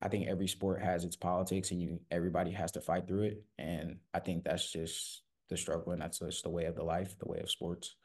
I 0.04 0.08
think 0.08 0.28
every 0.28 0.48
sport 0.48 0.82
has 0.82 1.04
its 1.04 1.16
politics, 1.16 1.70
and 1.70 1.80
you 1.80 1.98
everybody 2.10 2.50
has 2.50 2.70
to 2.72 2.82
fight 2.82 3.08
through 3.08 3.22
it. 3.22 3.44
And 3.58 3.96
I 4.12 4.20
think 4.20 4.44
that's 4.44 4.70
just 4.70 5.22
the 5.48 5.56
struggle, 5.56 5.92
and 5.92 6.02
that's 6.02 6.18
just 6.18 6.42
the 6.42 6.50
way 6.50 6.66
of 6.66 6.76
the 6.76 6.84
life, 6.84 7.18
the 7.18 7.28
way 7.28 7.38
of 7.38 7.50
sports. 7.50 7.96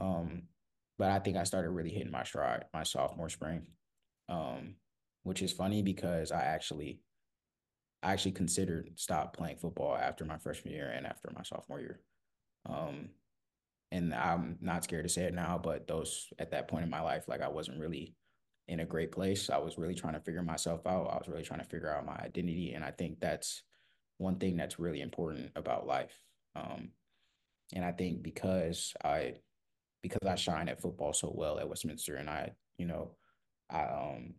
Um, 0.00 0.42
but 0.98 1.10
I 1.10 1.20
think 1.20 1.36
I 1.36 1.44
started 1.44 1.70
really 1.70 1.90
hitting 1.90 2.10
my 2.10 2.24
stride 2.24 2.64
my 2.74 2.82
sophomore 2.82 3.28
spring, 3.28 3.62
um, 4.28 4.74
which 5.22 5.42
is 5.42 5.52
funny 5.52 5.80
because 5.80 6.32
I 6.32 6.40
actually 6.40 7.00
I 8.02 8.12
actually 8.12 8.32
considered 8.32 8.90
stop 8.96 9.36
playing 9.36 9.58
football 9.58 9.96
after 9.96 10.24
my 10.24 10.38
freshman 10.38 10.74
year 10.74 10.90
and 10.90 11.06
after 11.06 11.30
my 11.32 11.44
sophomore 11.44 11.80
year. 11.80 12.00
Um, 12.68 13.10
and 13.92 14.12
I'm 14.12 14.58
not 14.60 14.82
scared 14.82 15.04
to 15.04 15.08
say 15.08 15.22
it 15.22 15.34
now, 15.34 15.60
but 15.62 15.86
those 15.86 16.32
at 16.40 16.50
that 16.50 16.66
point 16.66 16.82
in 16.82 16.90
my 16.90 17.00
life, 17.00 17.28
like 17.28 17.42
I 17.42 17.48
wasn't 17.48 17.78
really 17.78 18.16
in 18.68 18.80
a 18.80 18.86
great 18.86 19.12
place. 19.12 19.50
I 19.50 19.58
was 19.58 19.78
really 19.78 19.94
trying 19.94 20.14
to 20.14 20.20
figure 20.20 20.42
myself 20.42 20.86
out. 20.86 21.10
I 21.12 21.16
was 21.16 21.28
really 21.28 21.42
trying 21.42 21.60
to 21.60 21.66
figure 21.66 21.90
out 21.90 22.06
my 22.06 22.16
identity. 22.16 22.72
And 22.74 22.84
I 22.84 22.90
think 22.90 23.20
that's 23.20 23.62
one 24.18 24.36
thing 24.36 24.56
that's 24.56 24.78
really 24.78 25.00
important 25.00 25.50
about 25.56 25.86
life. 25.86 26.16
Um, 26.54 26.90
and 27.74 27.84
I 27.84 27.92
think 27.92 28.22
because 28.22 28.94
I 29.04 29.34
because 30.02 30.26
I 30.26 30.34
shine 30.34 30.68
at 30.68 30.80
football 30.80 31.12
so 31.12 31.32
well 31.34 31.58
at 31.58 31.68
Westminster 31.68 32.16
and 32.16 32.28
I, 32.28 32.52
you 32.76 32.86
know, 32.86 33.12
I 33.70 33.82
um 33.84 34.34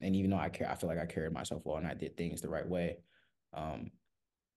and 0.00 0.16
even 0.16 0.30
though 0.30 0.38
I 0.38 0.48
care, 0.48 0.70
I 0.70 0.74
feel 0.74 0.88
like 0.88 0.98
I 0.98 1.06
carried 1.06 1.32
myself 1.32 1.62
well 1.64 1.76
and 1.76 1.86
I 1.86 1.94
did 1.94 2.16
things 2.16 2.40
the 2.40 2.48
right 2.48 2.68
way. 2.68 2.98
Um, 3.54 3.90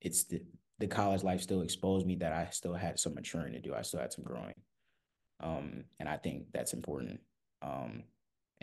it's 0.02 0.26
the 0.26 0.42
the 0.80 0.88
college 0.88 1.24
life 1.24 1.42
still 1.42 1.62
exposed 1.62 2.06
me 2.06 2.16
that 2.18 2.34
I 2.34 2.50
still 2.52 2.74
had 2.74 3.00
some 3.00 3.16
maturing 3.16 3.54
to 3.54 3.62
do. 3.62 3.74
I 3.74 3.82
still 3.82 4.02
had 4.02 4.12
some 4.12 4.26
growing, 4.26 4.56
um, 5.42 5.86
and 6.00 6.10
I 6.10 6.18
think 6.18 6.48
that's 6.54 6.74
important. 6.74 7.22
Um, 7.62 8.04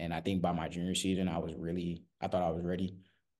and 0.02 0.12
I 0.12 0.20
think 0.20 0.42
by 0.42 0.50
my 0.50 0.68
junior 0.68 0.96
season, 0.96 1.28
I 1.28 1.38
was 1.38 1.54
really, 1.54 2.02
I 2.20 2.26
thought 2.26 2.42
I 2.42 2.50
was 2.50 2.64
ready. 2.64 2.96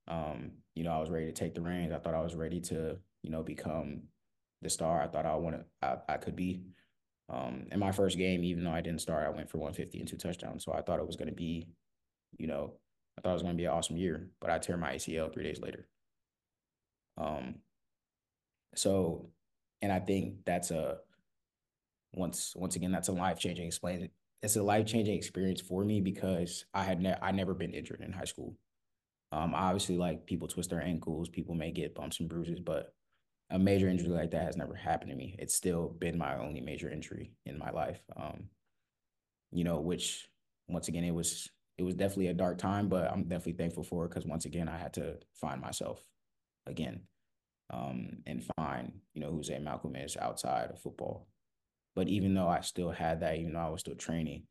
Um, 0.06 0.52
you 0.76 0.84
know, 0.84 0.92
I 0.92 1.00
was 1.00 1.10
ready 1.10 1.26
to 1.26 1.32
take 1.32 1.54
the 1.54 1.60
reins. 1.60 1.92
I 1.92 1.98
thought 1.98 2.14
I 2.14 2.22
was 2.22 2.36
ready 2.36 2.60
to, 2.60 2.98
you 3.22 3.30
know, 3.30 3.42
become 3.42 4.02
the 4.62 4.70
star 4.70 5.02
I 5.02 5.08
thought 5.08 5.26
I 5.26 5.34
wanted, 5.34 5.64
I, 5.82 5.96
I 6.08 6.16
could 6.18 6.36
be. 6.36 6.62
Um, 7.28 7.66
in 7.72 7.80
my 7.80 7.90
first 7.90 8.16
game, 8.16 8.44
even 8.44 8.62
though 8.62 8.70
I 8.70 8.80
didn't 8.80 9.00
start, 9.00 9.26
I 9.26 9.30
went 9.30 9.50
for 9.50 9.58
150 9.58 9.98
and 9.98 10.08
two 10.08 10.16
touchdowns. 10.16 10.64
So 10.64 10.72
I 10.72 10.82
thought 10.82 11.00
it 11.00 11.06
was 11.06 11.16
going 11.16 11.30
to 11.30 11.34
be, 11.34 11.66
you 12.38 12.46
know, 12.46 12.74
I 13.18 13.22
thought 13.22 13.30
it 13.30 13.34
was 13.34 13.42
going 13.42 13.56
to 13.56 13.60
be 13.60 13.64
an 13.64 13.72
awesome 13.72 13.96
year, 13.96 14.28
but 14.40 14.50
I 14.50 14.58
tear 14.58 14.76
my 14.76 14.94
ACL 14.94 15.32
three 15.32 15.42
days 15.42 15.60
later. 15.60 15.88
Um, 17.18 17.56
so, 18.76 19.30
and 19.80 19.90
I 19.90 19.98
think 19.98 20.44
that's 20.46 20.70
a 20.70 20.98
once 22.14 22.52
once 22.54 22.76
again 22.76 22.92
that's 22.92 23.08
a 23.08 23.12
life 23.12 23.38
changing 23.38 23.66
it's 24.42 24.56
a 24.56 24.62
life 24.62 24.86
changing 24.86 25.16
experience 25.16 25.60
for 25.60 25.84
me 25.84 26.00
because 26.00 26.64
I 26.74 26.82
had 26.82 27.00
ne- 27.00 27.18
I 27.22 27.32
never 27.32 27.54
been 27.54 27.74
injured 27.74 28.00
in 28.00 28.12
high 28.12 28.24
school. 28.24 28.56
Um, 29.30 29.54
obviously, 29.54 29.96
like 29.96 30.26
people 30.26 30.48
twist 30.48 30.70
their 30.70 30.82
ankles, 30.82 31.28
people 31.28 31.54
may 31.54 31.70
get 31.70 31.94
bumps 31.94 32.20
and 32.20 32.28
bruises, 32.28 32.60
but 32.60 32.94
a 33.50 33.58
major 33.58 33.88
injury 33.88 34.08
like 34.08 34.30
that 34.32 34.44
has 34.46 34.56
never 34.56 34.74
happened 34.74 35.10
to 35.10 35.16
me. 35.16 35.36
It's 35.38 35.54
still 35.54 35.88
been 35.88 36.18
my 36.18 36.38
only 36.38 36.60
major 36.60 36.90
injury 36.90 37.32
in 37.46 37.58
my 37.58 37.70
life. 37.70 38.00
Um, 38.16 38.44
you 39.52 39.64
know, 39.64 39.80
which 39.80 40.28
once 40.68 40.88
again 40.88 41.04
it 41.04 41.14
was 41.14 41.48
it 41.78 41.82
was 41.82 41.94
definitely 41.94 42.28
a 42.28 42.34
dark 42.34 42.58
time, 42.58 42.88
but 42.88 43.10
I'm 43.10 43.22
definitely 43.24 43.54
thankful 43.54 43.84
for 43.84 44.04
it 44.04 44.08
because 44.10 44.26
once 44.26 44.44
again 44.44 44.68
I 44.68 44.76
had 44.76 44.94
to 44.94 45.18
find 45.34 45.60
myself 45.60 46.02
again 46.66 47.02
um, 47.70 48.18
and 48.26 48.44
find 48.56 48.92
you 49.14 49.20
know 49.20 49.30
who's 49.30 49.50
a 49.50 49.54
Malcome 49.54 50.04
is 50.04 50.16
outside 50.16 50.70
of 50.70 50.80
football. 50.80 51.26
But 51.94 52.08
even 52.08 52.34
though 52.34 52.48
I 52.48 52.60
still 52.60 52.90
had 52.90 53.20
that, 53.20 53.36
even 53.36 53.52
though 53.52 53.60
I 53.60 53.68
was 53.68 53.80
still 53.80 53.94
training, 53.94 54.44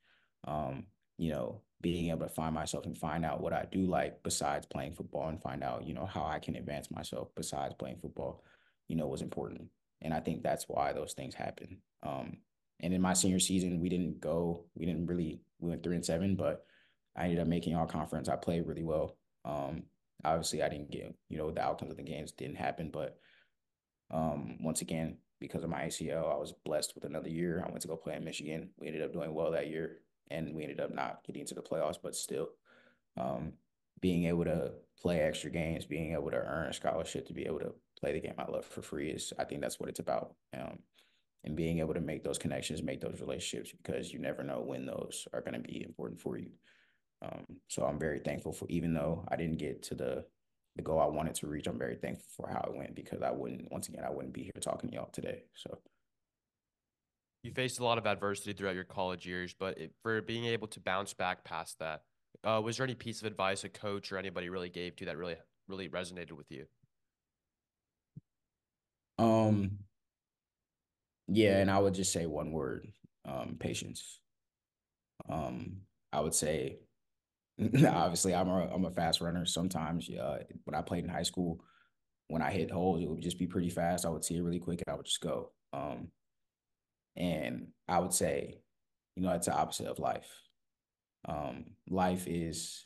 um, 0.47 0.86
you 1.17 1.32
know, 1.32 1.62
being 1.82 2.10
able 2.10 2.27
to 2.27 2.34
find 2.34 2.54
myself 2.54 2.86
and 2.86 2.97
find 2.97 3.25
out 3.25 3.41
what 3.41 3.54
I 3.54 3.65
do 3.71 3.86
like 3.86 4.21
besides 4.23 4.67
playing 4.67 4.93
football 4.93 5.30
and 5.30 5.41
find 5.41 5.63
out, 5.63 5.86
you 5.86 5.93
know, 5.93 6.06
how 6.06 6.25
I 6.25 6.39
can 6.39 6.56
advance 6.56 6.91
myself 6.91 7.30
besides 7.36 7.73
playing 7.77 7.97
football, 8.01 8.43
you 8.88 8.95
know, 8.95 9.08
was 9.08 9.21
important. 9.21 9.69
And 10.01 10.13
I 10.13 10.19
think 10.19 10.43
that's 10.43 10.65
why 10.67 10.93
those 10.93 11.13
things 11.13 11.34
happen. 11.34 11.77
Um, 12.04 12.38
and 12.80 12.93
in 12.93 13.01
my 13.01 13.13
senior 13.13 13.39
season, 13.39 13.80
we 13.80 13.89
didn't 13.89 14.19
go, 14.19 14.65
we 14.75 14.86
didn't 14.86 15.08
really, 15.08 15.41
we 15.60 15.69
went 15.69 15.84
three 15.84 15.95
and 15.95 16.06
seven, 16.06 16.36
but 16.36 16.65
I 17.15 17.25
ended 17.25 17.39
up 17.39 17.47
making 17.47 17.75
all 17.75 17.86
conference. 17.86 18.30
I 18.30 18.36
played 18.36 18.65
really 18.65 18.84
well. 18.84 19.17
Um, 19.45 19.84
obviously, 20.23 20.63
I 20.63 20.69
didn't 20.69 20.91
get, 20.91 21.13
you 21.30 21.38
know, 21.38 21.51
the 21.51 21.62
outcomes 21.62 21.91
of 21.91 21.97
the 21.97 22.04
games 22.04 22.32
didn't 22.32 22.56
happen, 22.56 22.89
but 22.91 23.17
um, 24.12 24.58
once 24.62 24.82
again, 24.82 25.17
because 25.41 25.63
of 25.63 25.69
my 25.69 25.82
ACL, 25.82 26.32
I 26.32 26.38
was 26.38 26.54
blessed 26.63 26.93
with 26.95 27.04
another 27.04 27.27
year. 27.27 27.62
I 27.65 27.69
went 27.69 27.82
to 27.82 27.88
go 27.88 27.97
play 27.97 28.15
in 28.15 28.23
Michigan. 28.23 28.69
We 28.80 28.88
ended 28.88 29.01
up 29.01 29.12
doing 29.12 29.34
well 29.34 29.51
that 29.51 29.67
year, 29.67 29.97
and 30.30 30.56
we 30.56 30.63
ended 30.63 30.80
up 30.80 30.93
not 30.93 31.23
getting 31.25 31.45
to 31.47 31.56
the 31.56 31.62
playoffs, 31.62 31.97
but 32.01 32.15
still, 32.15 32.49
um, 33.17 33.54
being 33.99 34.25
able 34.25 34.45
to 34.45 34.71
play 35.01 35.19
extra 35.19 35.49
games, 35.49 35.86
being 35.86 36.13
able 36.13 36.30
to 36.30 36.38
earn 36.38 36.67
a 36.67 36.73
scholarship 36.73 37.27
to 37.27 37.34
be 37.34 37.45
able 37.45 37.60
to 37.60 37.73
play 37.99 38.13
the 38.13 38.19
game 38.19 38.36
I 38.38 38.49
love 38.49 38.65
for 38.65 38.82
free 38.82 39.10
is 39.10 39.34
I 39.38 39.43
think 39.43 39.62
that's 39.62 39.80
what 39.80 39.89
it's 39.89 39.99
about. 39.99 40.36
Um, 40.58 40.80
and 41.43 41.56
being 41.56 41.80
able 41.80 41.95
to 41.95 42.01
make 42.01 42.23
those 42.23 42.38
connections, 42.38 42.84
make 42.84 43.01
those 43.01 43.19
relationships, 43.19 43.73
because 43.84 44.13
you 44.13 44.19
never 44.19 44.43
know 44.43 44.62
when 44.62 44.86
those 44.86 45.27
are 45.34 45.41
going 45.41 45.56
to 45.56 45.60
be 45.60 45.84
important 45.84 46.21
for 46.21 46.38
you. 46.38 46.51
Um, 47.23 47.45
so 47.67 47.84
I'm 47.84 47.99
very 47.99 48.19
thankful 48.19 48.54
for, 48.54 48.67
even 48.69 48.93
though 48.93 49.25
I 49.27 49.38
didn't 49.38 49.58
get 49.58 49.82
to 49.84 49.95
the 49.95 50.25
the 50.75 50.81
goal 50.81 50.99
I 50.99 51.05
wanted 51.05 51.36
to 51.36 51.47
reach, 51.47 51.67
I'm 51.67 51.77
very 51.77 51.95
thankful 51.95 52.27
for 52.36 52.49
how 52.49 52.62
it 52.62 52.75
went 52.75 52.95
because 52.95 53.21
I 53.21 53.31
wouldn't, 53.31 53.71
once 53.71 53.89
again, 53.89 54.03
I 54.05 54.12
wouldn't 54.12 54.34
be 54.34 54.43
here 54.43 54.51
talking 54.62 54.89
to 54.89 54.95
y'all 54.95 55.10
today. 55.12 55.43
So. 55.55 55.79
You 57.43 57.51
faced 57.51 57.79
a 57.79 57.84
lot 57.84 57.97
of 57.97 58.05
adversity 58.05 58.53
throughout 58.53 58.75
your 58.75 58.84
college 58.84 59.25
years, 59.25 59.55
but 59.57 59.77
it, 59.77 59.91
for 60.03 60.21
being 60.21 60.45
able 60.45 60.67
to 60.67 60.79
bounce 60.79 61.13
back 61.13 61.43
past 61.43 61.79
that, 61.79 62.03
uh, 62.43 62.62
was 62.63 62.77
there 62.77 62.86
any 62.86 62.95
piece 62.95 63.19
of 63.21 63.27
advice 63.27 63.63
a 63.63 63.69
coach 63.69 64.12
or 64.12 64.17
anybody 64.17 64.49
really 64.49 64.69
gave 64.69 64.95
to 64.95 65.01
you 65.01 65.05
that 65.07 65.17
really, 65.17 65.36
really 65.67 65.89
resonated 65.89 66.34
with 66.34 66.49
you? 66.49 66.65
Um, 69.17 69.71
yeah, 71.27 71.57
and 71.57 71.69
I 71.69 71.79
would 71.79 71.93
just 71.93 72.13
say 72.13 72.25
one 72.25 72.51
word, 72.51 72.88
um, 73.25 73.57
patience. 73.60 74.19
Um, 75.29 75.77
I 76.13 76.19
would 76.19 76.34
say, 76.34 76.79
obviously, 77.88 78.34
I'm 78.34 78.48
a 78.48 78.68
I'm 78.74 78.86
a 78.86 78.92
fast 78.92 79.22
runner. 79.22 79.46
Sometimes, 79.46 80.10
uh, 80.10 80.40
when 80.66 80.76
I 80.76 80.82
played 80.82 81.04
in 81.04 81.10
high 81.10 81.24
school, 81.24 81.64
when 82.28 82.42
I 82.42 82.52
hit 82.52 82.72
holes, 82.72 83.02
it 83.02 83.10
would 83.10 83.22
just 83.22 83.40
be 83.40 83.48
pretty 83.48 83.70
fast. 83.70 84.06
I 84.06 84.10
would 84.10 84.26
see 84.26 84.38
it 84.38 84.42
really 84.44 84.60
quick, 84.60 84.82
and 84.86 84.94
I 84.94 84.98
would 84.98 85.06
just 85.06 85.22
go. 85.22 85.52
Um, 85.74 86.10
and 87.16 87.68
I 87.88 88.00
would 88.00 88.14
say, 88.14 88.60
you 89.16 89.24
know, 89.24 89.32
it's 89.32 89.48
the 89.48 89.54
opposite 89.54 89.88
of 89.88 90.00
life. 90.00 90.30
Um, 91.28 91.66
life 91.90 92.28
is 92.28 92.84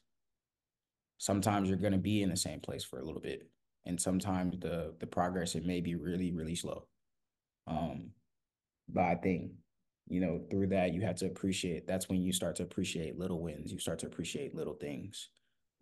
sometimes 1.18 1.70
you're 1.70 1.78
gonna 1.78 1.98
be 1.98 2.22
in 2.22 2.30
the 2.30 2.38
same 2.38 2.60
place 2.60 2.84
for 2.84 3.00
a 3.00 3.04
little 3.06 3.22
bit, 3.22 3.48
and 3.86 4.00
sometimes 4.00 4.60
the 4.60 4.96
the 5.00 5.08
progress 5.08 5.56
it 5.56 5.66
may 5.66 5.82
be 5.82 5.96
really 5.96 6.32
really 6.32 6.56
slow. 6.56 6.88
Um, 7.68 8.12
but 8.90 9.04
I 9.04 9.16
think 9.16 9.52
you 10.08 10.20
know 10.20 10.42
through 10.50 10.68
that 10.68 10.94
you 10.94 11.02
have 11.02 11.16
to 11.18 11.26
appreciate. 11.26 11.88
That's 11.88 12.10
when 12.10 12.22
you 12.22 12.32
start 12.32 12.56
to 12.58 12.64
appreciate 12.64 13.18
little 13.18 13.42
wins. 13.42 13.72
You 13.72 13.80
start 13.80 14.00
to 14.00 14.08
appreciate 14.08 14.56
little 14.56 14.76
things, 14.76 15.30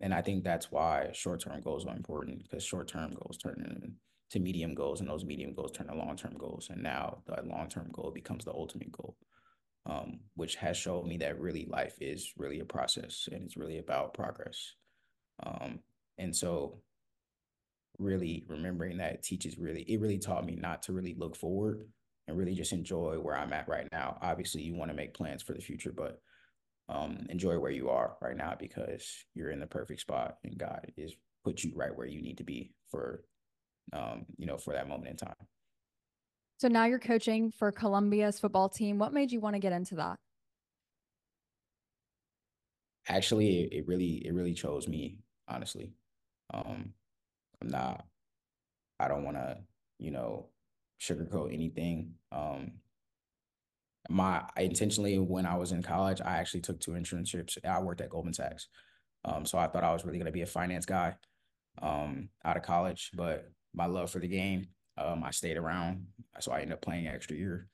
and 0.00 0.14
I 0.14 0.22
think 0.22 0.44
that's 0.44 0.70
why 0.70 1.10
short 1.12 1.40
term 1.40 1.60
goals 1.60 1.86
are 1.86 1.96
important 1.96 2.42
because 2.42 2.64
short 2.64 2.88
term 2.88 3.14
goals 3.14 3.38
turn 3.38 3.90
into 4.32 4.40
medium 4.40 4.74
goals, 4.74 5.00
and 5.00 5.08
those 5.08 5.24
medium 5.24 5.54
goals 5.54 5.72
turn 5.72 5.88
to 5.88 5.94
long 5.94 6.16
term 6.16 6.34
goals, 6.38 6.68
and 6.70 6.82
now 6.82 7.22
the 7.26 7.42
long 7.44 7.68
term 7.68 7.88
goal 7.92 8.10
becomes 8.10 8.44
the 8.44 8.52
ultimate 8.52 8.92
goal. 8.92 9.16
Um, 9.86 10.20
which 10.34 10.56
has 10.56 10.78
shown 10.78 11.06
me 11.06 11.18
that 11.18 11.38
really 11.38 11.66
life 11.70 11.96
is 12.00 12.32
really 12.38 12.60
a 12.60 12.64
process 12.64 13.28
and 13.30 13.44
it's 13.44 13.58
really 13.58 13.76
about 13.76 14.14
progress. 14.14 14.76
Um, 15.44 15.80
and 16.16 16.34
so 16.34 16.80
really 17.98 18.44
remembering 18.48 18.98
that 18.98 19.22
teaches 19.22 19.58
really 19.58 19.82
it 19.82 20.00
really 20.00 20.18
taught 20.18 20.44
me 20.44 20.56
not 20.56 20.82
to 20.82 20.92
really 20.92 21.14
look 21.18 21.36
forward 21.36 21.86
and 22.26 22.36
really 22.36 22.54
just 22.54 22.72
enjoy 22.72 23.16
where 23.16 23.36
I'm 23.36 23.52
at 23.52 23.68
right 23.68 23.88
now. 23.92 24.18
Obviously, 24.22 24.62
you 24.62 24.74
want 24.74 24.90
to 24.90 24.96
make 24.96 25.14
plans 25.14 25.42
for 25.42 25.52
the 25.52 25.60
future, 25.60 25.92
but 25.94 26.20
um, 26.88 27.26
enjoy 27.28 27.58
where 27.58 27.70
you 27.70 27.88
are 27.88 28.16
right 28.20 28.36
now 28.36 28.54
because 28.58 29.06
you're 29.34 29.50
in 29.50 29.60
the 29.60 29.66
perfect 29.66 30.00
spot 30.00 30.36
and 30.44 30.58
God 30.58 30.92
is 30.96 31.14
put 31.44 31.62
you 31.64 31.72
right 31.74 31.96
where 31.96 32.06
you 32.06 32.22
need 32.22 32.38
to 32.38 32.44
be 32.44 32.72
for 32.90 33.24
um, 33.92 34.24
you 34.38 34.46
know, 34.46 34.56
for 34.56 34.72
that 34.72 34.88
moment 34.88 35.10
in 35.10 35.16
time. 35.16 35.34
So 36.58 36.68
now 36.68 36.86
you're 36.86 36.98
coaching 36.98 37.50
for 37.50 37.72
Columbia's 37.72 38.40
football 38.40 38.68
team. 38.68 38.98
What 38.98 39.12
made 39.12 39.32
you 39.32 39.40
want 39.40 39.54
to 39.54 39.60
get 39.60 39.72
into 39.72 39.96
that? 39.96 40.16
Actually, 43.08 43.64
it, 43.64 43.72
it 43.72 43.86
really 43.86 44.24
it 44.24 44.32
really 44.32 44.54
chose 44.54 44.88
me, 44.88 45.18
honestly. 45.46 45.92
Um, 46.52 46.94
I'm 47.60 47.68
not 47.68 48.06
I 48.98 49.08
don't 49.08 49.24
want 49.24 49.36
to, 49.36 49.58
you 49.98 50.10
know, 50.10 50.46
sugarcoat 51.04 51.52
anything. 51.52 52.14
Um, 52.32 52.72
my 54.08 54.42
intentionally 54.56 55.18
when 55.18 55.46
I 55.46 55.56
was 55.56 55.72
in 55.72 55.82
college, 55.82 56.20
I 56.20 56.36
actually 56.36 56.60
took 56.60 56.80
two 56.80 56.92
internships. 56.92 57.56
I 57.64 57.80
worked 57.80 58.00
at 58.00 58.10
Goldman 58.10 58.34
Sachs. 58.34 58.68
Um, 59.24 59.46
so 59.46 59.56
I 59.56 59.66
thought 59.66 59.84
I 59.84 59.92
was 59.92 60.04
really 60.04 60.18
gonna 60.18 60.30
be 60.32 60.42
a 60.42 60.46
finance 60.46 60.86
guy 60.86 61.14
um 61.82 62.28
out 62.44 62.56
of 62.56 62.62
college, 62.62 63.10
but 63.14 63.50
my 63.74 63.86
love 63.86 64.10
for 64.10 64.20
the 64.20 64.28
game, 64.28 64.66
um, 64.98 65.24
I 65.24 65.30
stayed 65.30 65.56
around. 65.56 66.06
So 66.40 66.52
I 66.52 66.60
ended 66.60 66.74
up 66.74 66.82
playing 66.82 67.08
extra 67.08 67.36
year. 67.36 67.68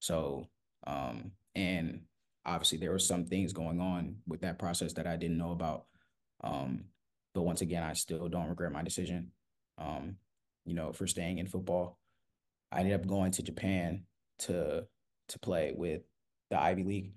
So 0.00 0.46
um, 0.86 1.32
and 1.54 2.02
obviously 2.46 2.78
there 2.78 2.90
were 2.90 2.98
some 2.98 3.26
things 3.26 3.52
going 3.52 3.80
on 3.80 4.16
with 4.26 4.40
that 4.40 4.58
process 4.58 4.92
that 4.94 5.06
I 5.06 5.16
didn't 5.16 5.38
know 5.38 5.52
about. 5.52 5.84
Um, 6.42 6.84
but 7.34 7.42
once 7.42 7.60
again, 7.60 7.82
I 7.82 7.92
still 7.92 8.28
don't 8.28 8.48
regret 8.48 8.72
my 8.72 8.82
decision. 8.82 9.32
Um, 9.76 10.16
you 10.64 10.74
know, 10.74 10.92
for 10.92 11.06
staying 11.06 11.38
in 11.38 11.46
football. 11.46 11.98
I 12.70 12.80
ended 12.80 12.94
up 12.94 13.06
going 13.06 13.32
to 13.32 13.42
Japan 13.42 14.04
to 14.40 14.84
to 15.28 15.38
play 15.38 15.72
with 15.76 16.02
the 16.50 16.60
Ivy 16.60 16.84
League. 16.84 17.12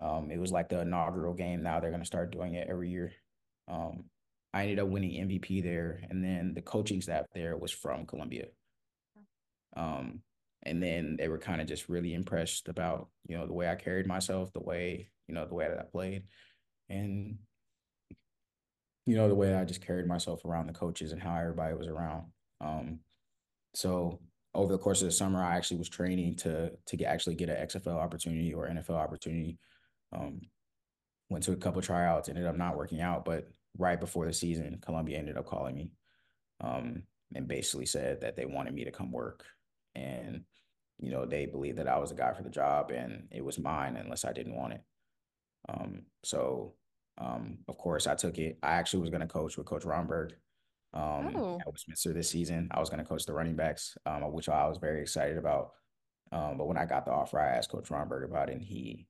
Um, 0.00 0.30
it 0.30 0.38
was 0.38 0.52
like 0.52 0.68
the 0.68 0.80
inaugural 0.80 1.34
game. 1.34 1.62
Now 1.62 1.80
they're 1.80 1.90
gonna 1.90 2.04
start 2.04 2.32
doing 2.32 2.54
it 2.54 2.68
every 2.68 2.90
year. 2.90 3.12
Um, 3.68 4.04
I 4.52 4.62
ended 4.62 4.80
up 4.80 4.88
winning 4.88 5.28
MVP 5.28 5.62
there, 5.62 6.02
and 6.10 6.24
then 6.24 6.54
the 6.54 6.62
coaching 6.62 7.00
staff 7.00 7.26
there 7.34 7.56
was 7.56 7.70
from 7.70 8.06
Columbia. 8.06 8.46
Um, 9.76 10.22
and 10.62 10.82
then 10.82 11.16
they 11.16 11.28
were 11.28 11.38
kind 11.38 11.60
of 11.60 11.66
just 11.66 11.88
really 11.88 12.14
impressed 12.14 12.68
about 12.68 13.08
you 13.26 13.36
know 13.36 13.46
the 13.46 13.52
way 13.52 13.68
I 13.68 13.76
carried 13.76 14.06
myself, 14.06 14.52
the 14.52 14.60
way 14.60 15.10
you 15.28 15.34
know 15.34 15.46
the 15.46 15.54
way 15.54 15.68
that 15.68 15.78
I 15.78 15.84
played, 15.84 16.24
and 16.88 17.38
you 19.06 19.16
know 19.16 19.28
the 19.28 19.34
way 19.34 19.54
I 19.54 19.64
just 19.64 19.84
carried 19.84 20.06
myself 20.06 20.44
around 20.44 20.66
the 20.66 20.72
coaches 20.72 21.12
and 21.12 21.22
how 21.22 21.36
everybody 21.36 21.74
was 21.74 21.88
around. 21.88 22.24
Um, 22.60 23.00
so 23.74 24.20
over 24.54 24.72
the 24.72 24.78
course 24.78 25.00
of 25.02 25.06
the 25.06 25.12
summer, 25.12 25.42
I 25.42 25.56
actually 25.56 25.78
was 25.78 25.88
training 25.88 26.36
to 26.36 26.72
to 26.86 26.96
get 26.96 27.06
actually 27.06 27.36
get 27.36 27.48
an 27.48 27.66
XFL 27.66 27.96
opportunity 27.96 28.52
or 28.52 28.68
NFL 28.68 28.90
opportunity. 28.90 29.58
Um, 30.12 30.40
went 31.28 31.44
to 31.44 31.52
a 31.52 31.56
couple 31.56 31.80
tryouts, 31.80 32.28
ended 32.28 32.46
up 32.46 32.56
not 32.56 32.76
working 32.76 33.00
out, 33.00 33.24
but 33.24 33.48
right 33.78 34.00
before 34.00 34.26
the 34.26 34.32
season, 34.32 34.80
Columbia 34.84 35.18
ended 35.18 35.36
up 35.36 35.46
calling 35.46 35.76
me, 35.76 35.92
um, 36.60 37.04
and 37.34 37.46
basically 37.46 37.86
said 37.86 38.20
that 38.22 38.34
they 38.34 38.46
wanted 38.46 38.74
me 38.74 38.84
to 38.84 38.90
come 38.90 39.12
work, 39.12 39.44
and 39.94 40.42
you 40.98 41.10
know 41.10 41.24
they 41.26 41.46
believed 41.46 41.78
that 41.78 41.88
I 41.88 41.98
was 41.98 42.10
a 42.10 42.16
guy 42.16 42.32
for 42.32 42.42
the 42.42 42.50
job, 42.50 42.90
and 42.90 43.28
it 43.30 43.44
was 43.44 43.58
mine 43.58 43.96
unless 43.96 44.24
I 44.24 44.32
didn't 44.32 44.56
want 44.56 44.72
it. 44.72 44.82
Um, 45.68 46.02
so 46.24 46.74
um, 47.18 47.58
of 47.68 47.78
course 47.78 48.06
I 48.06 48.16
took 48.16 48.38
it. 48.38 48.58
I 48.62 48.72
actually 48.72 49.00
was 49.00 49.10
going 49.10 49.20
to 49.20 49.28
coach 49.28 49.56
with 49.56 49.66
Coach 49.66 49.84
Romberg 49.84 50.34
um, 50.94 51.32
oh. 51.36 51.58
at 51.60 51.70
Westminster 51.70 52.12
this 52.12 52.30
season. 52.30 52.68
I 52.72 52.80
was 52.80 52.90
going 52.90 53.02
to 53.02 53.08
coach 53.08 53.24
the 53.24 53.32
running 53.32 53.56
backs, 53.56 53.96
um, 54.06 54.32
which 54.32 54.48
I 54.48 54.66
was 54.66 54.78
very 54.78 55.00
excited 55.00 55.38
about. 55.38 55.72
Um, 56.32 56.58
but 56.58 56.66
when 56.66 56.76
I 56.76 56.86
got 56.86 57.04
the 57.04 57.12
offer, 57.12 57.40
I 57.40 57.56
asked 57.56 57.70
Coach 57.70 57.90
Romberg 57.90 58.28
about 58.28 58.50
it, 58.50 58.54
and 58.54 58.62
he 58.62 59.06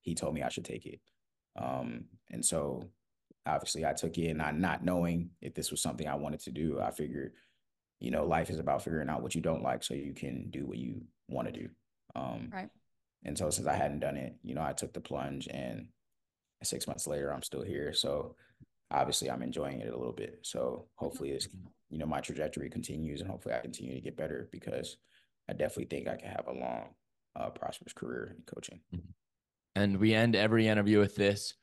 he 0.00 0.14
told 0.14 0.34
me 0.34 0.42
I 0.42 0.48
should 0.48 0.64
take 0.64 0.86
it. 0.86 1.00
Um, 1.56 2.04
and 2.30 2.44
so 2.44 2.90
obviously 3.46 3.84
I 3.84 3.92
took 3.92 4.16
it, 4.18 4.34
not 4.34 4.58
not 4.58 4.84
knowing 4.84 5.30
if 5.40 5.54
this 5.54 5.70
was 5.70 5.80
something 5.80 6.08
I 6.08 6.14
wanted 6.14 6.40
to 6.40 6.52
do. 6.52 6.80
I 6.80 6.90
figured, 6.90 7.32
you 8.00 8.10
know, 8.10 8.24
life 8.24 8.50
is 8.50 8.58
about 8.58 8.82
figuring 8.82 9.08
out 9.08 9.22
what 9.22 9.34
you 9.34 9.40
don't 9.40 9.62
like 9.62 9.82
so 9.82 9.94
you 9.94 10.14
can 10.14 10.50
do 10.50 10.66
what 10.66 10.78
you 10.78 11.02
want 11.28 11.48
to 11.48 11.60
do. 11.60 11.68
Um, 12.14 12.50
right. 12.52 12.68
And 13.24 13.36
so 13.36 13.50
since 13.50 13.66
I 13.66 13.74
hadn't 13.74 14.00
done 14.00 14.16
it, 14.16 14.36
you 14.42 14.54
know, 14.54 14.62
I 14.62 14.72
took 14.72 14.92
the 14.92 15.00
plunge, 15.00 15.48
and 15.48 15.88
six 16.62 16.86
months 16.86 17.06
later, 17.06 17.32
I'm 17.32 17.42
still 17.42 17.62
here. 17.62 17.92
So 17.92 18.36
obviously 18.90 19.30
I'm 19.30 19.42
enjoying 19.42 19.80
it 19.80 19.92
a 19.92 19.96
little 19.96 20.12
bit. 20.12 20.38
So 20.42 20.86
hopefully 20.96 21.32
this, 21.32 21.48
you 21.90 21.98
know, 21.98 22.06
my 22.06 22.20
trajectory 22.20 22.70
continues 22.70 23.20
and 23.20 23.30
hopefully 23.30 23.54
I 23.54 23.60
continue 23.60 23.94
to 23.94 24.00
get 24.00 24.16
better 24.16 24.48
because 24.52 24.96
I 25.48 25.52
definitely 25.52 25.86
think 25.86 26.08
I 26.08 26.16
can 26.16 26.30
have 26.30 26.46
a 26.48 26.58
long, 26.58 26.94
uh, 27.36 27.50
prosperous 27.50 27.92
career 27.92 28.34
in 28.36 28.42
coaching. 28.46 28.80
Mm-hmm. 28.94 29.10
And 29.76 29.96
we 29.98 30.14
end 30.14 30.36
every 30.36 30.68
interview 30.68 31.00
with 31.00 31.16
this. 31.16 31.54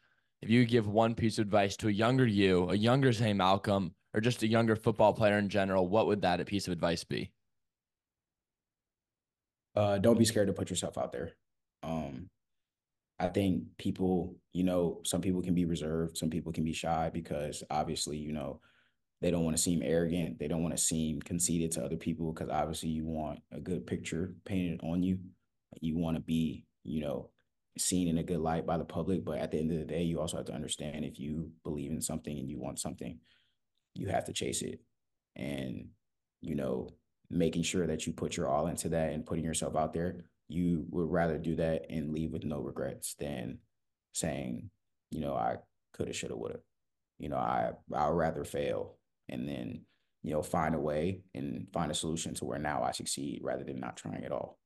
If 0.42 0.50
you 0.50 0.66
give 0.66 0.88
one 0.88 1.16
piece 1.16 1.38
of 1.38 1.44
advice 1.44 1.78
to 1.78 1.88
a 1.88 1.92
younger 1.92 2.26
you, 2.26 2.70
a 2.70 2.76
younger 2.76 3.12
Zay 3.12 3.34
Malcome, 3.34 3.92
or 4.14 4.22
just 4.22 4.44
a 4.44 4.48
younger 4.48 4.76
football 4.76 5.14
player 5.14 5.38
in 5.38 5.50
general, 5.50 5.88
what 5.88 6.08
would 6.08 6.22
that 6.24 6.46
piece 6.46 6.68
of 6.68 6.74
advice 6.74 7.04
be? 7.04 7.32
Uh, 9.76 9.98
don't 10.00 10.20
be 10.20 10.26
scared 10.26 10.48
to 10.48 10.54
put 10.54 10.70
yourself 10.70 10.98
out 10.98 11.12
there. 11.12 11.32
Um, 11.84 12.28
I 13.22 13.28
think 13.28 13.64
people, 13.78 14.36
you 14.52 14.64
know, 14.64 15.00
some 15.06 15.22
people 15.22 15.44
can 15.44 15.54
be 15.54 15.66
reserved, 15.66 16.18
some 16.18 16.32
people 16.32 16.52
can 16.52 16.64
be 16.64 16.74
shy 16.74 17.12
because 17.14 17.64
obviously, 17.70 18.18
you 18.18 18.34
know, 18.34 18.62
they 19.22 19.30
don't 19.30 19.44
want 19.44 19.56
to 19.56 19.62
seem 19.62 19.84
arrogant. 19.84 20.40
They 20.40 20.48
don't 20.48 20.64
want 20.64 20.76
to 20.76 20.82
seem 20.82 21.22
conceited 21.22 21.72
to 21.74 21.86
other 21.86 21.98
people 21.98 22.34
because 22.34 22.50
obviously 22.50 22.90
you 22.90 23.06
want 23.06 23.40
a 23.52 23.60
good 23.60 23.86
picture 23.86 24.34
painted 24.44 24.80
on 24.82 25.04
you. 25.04 25.20
You 25.80 26.00
want 26.00 26.18
to 26.18 26.22
be, 26.24 26.66
you 26.84 27.02
know, 27.02 27.30
seen 27.78 28.08
in 28.08 28.18
a 28.18 28.24
good 28.24 28.40
light 28.40 28.66
by 28.66 28.80
the 28.80 28.86
public. 28.86 29.24
But 29.24 29.38
at 29.38 29.52
the 29.52 29.60
end 29.60 29.72
of 29.72 29.78
the 29.78 29.86
day, 29.86 30.02
you 30.02 30.20
also 30.20 30.38
have 30.38 30.48
to 30.48 30.56
understand 30.56 31.06
if 31.06 31.20
you 31.20 31.52
believe 31.64 31.92
in 31.92 32.02
something 32.02 32.36
and 32.36 32.50
you 32.50 32.60
want 32.60 32.80
something, 32.80 33.20
you 33.94 34.08
have 34.08 34.26
to 34.26 34.34
chase 34.34 34.64
it. 34.64 34.82
And, 35.36 35.90
you 36.42 36.56
know, 36.56 36.90
making 37.30 37.62
sure 37.62 37.86
that 37.86 38.08
you 38.08 38.14
put 38.14 38.36
your 38.36 38.48
all 38.48 38.66
into 38.66 38.90
that 38.90 39.14
and 39.14 39.28
putting 39.28 39.46
yourself 39.46 39.76
out 39.76 39.94
there 39.94 40.26
you 40.52 40.86
would 40.90 41.10
rather 41.10 41.38
do 41.38 41.56
that 41.56 41.86
and 41.90 42.14
leave 42.14 42.32
with 42.32 42.44
no 42.44 42.60
regrets 42.60 43.16
than 43.20 43.60
saying, 44.14 44.70
you 45.12 45.22
know, 45.22 45.36
I 45.36 45.58
could 45.94 46.08
have, 46.08 46.16
should 46.16 46.32
have, 46.32 46.40
would 46.40 46.52
have. 46.52 46.62
you 47.20 47.30
know, 47.30 47.38
I 47.38 47.72
I'd 47.96 48.10
rather 48.10 48.44
fail 48.44 48.98
and 49.30 49.48
then, 49.48 49.82
you 50.24 50.34
know, 50.34 50.42
find 50.42 50.76
a 50.76 50.80
way 50.80 51.22
and 51.34 51.68
find 51.72 51.92
a 51.92 51.96
solution 51.96 52.34
to 52.36 52.46
where 52.46 52.60
now 52.60 52.84
I 52.84 52.92
succeed 52.92 53.42
rather 53.44 53.64
than 53.64 53.80
not 53.80 53.98
trying 53.98 54.26
at 54.26 54.32
all. 54.32 54.58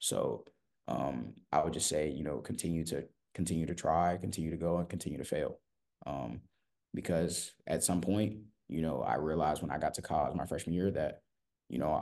So 0.00 0.44
um, 0.88 1.34
I 1.52 1.62
would 1.62 1.72
just 1.72 1.88
say, 1.88 2.10
you 2.10 2.24
know, 2.24 2.38
continue 2.38 2.84
to 2.86 3.04
continue 3.34 3.66
to 3.66 3.74
try, 3.74 4.18
continue 4.20 4.50
to 4.50 4.56
go, 4.56 4.78
and 4.78 4.88
continue 4.88 5.18
to 5.18 5.24
fail. 5.24 5.58
Um, 6.04 6.40
because 6.92 7.52
at 7.66 7.84
some 7.84 8.00
point, 8.00 8.38
you 8.68 8.82
know, 8.82 9.00
I 9.00 9.14
realized 9.16 9.62
when 9.62 9.70
I 9.70 9.78
got 9.78 9.94
to 9.94 10.02
college 10.02 10.34
my 10.34 10.46
freshman 10.46 10.74
year 10.74 10.90
that, 10.90 11.22
you 11.68 11.78
know, 11.78 11.92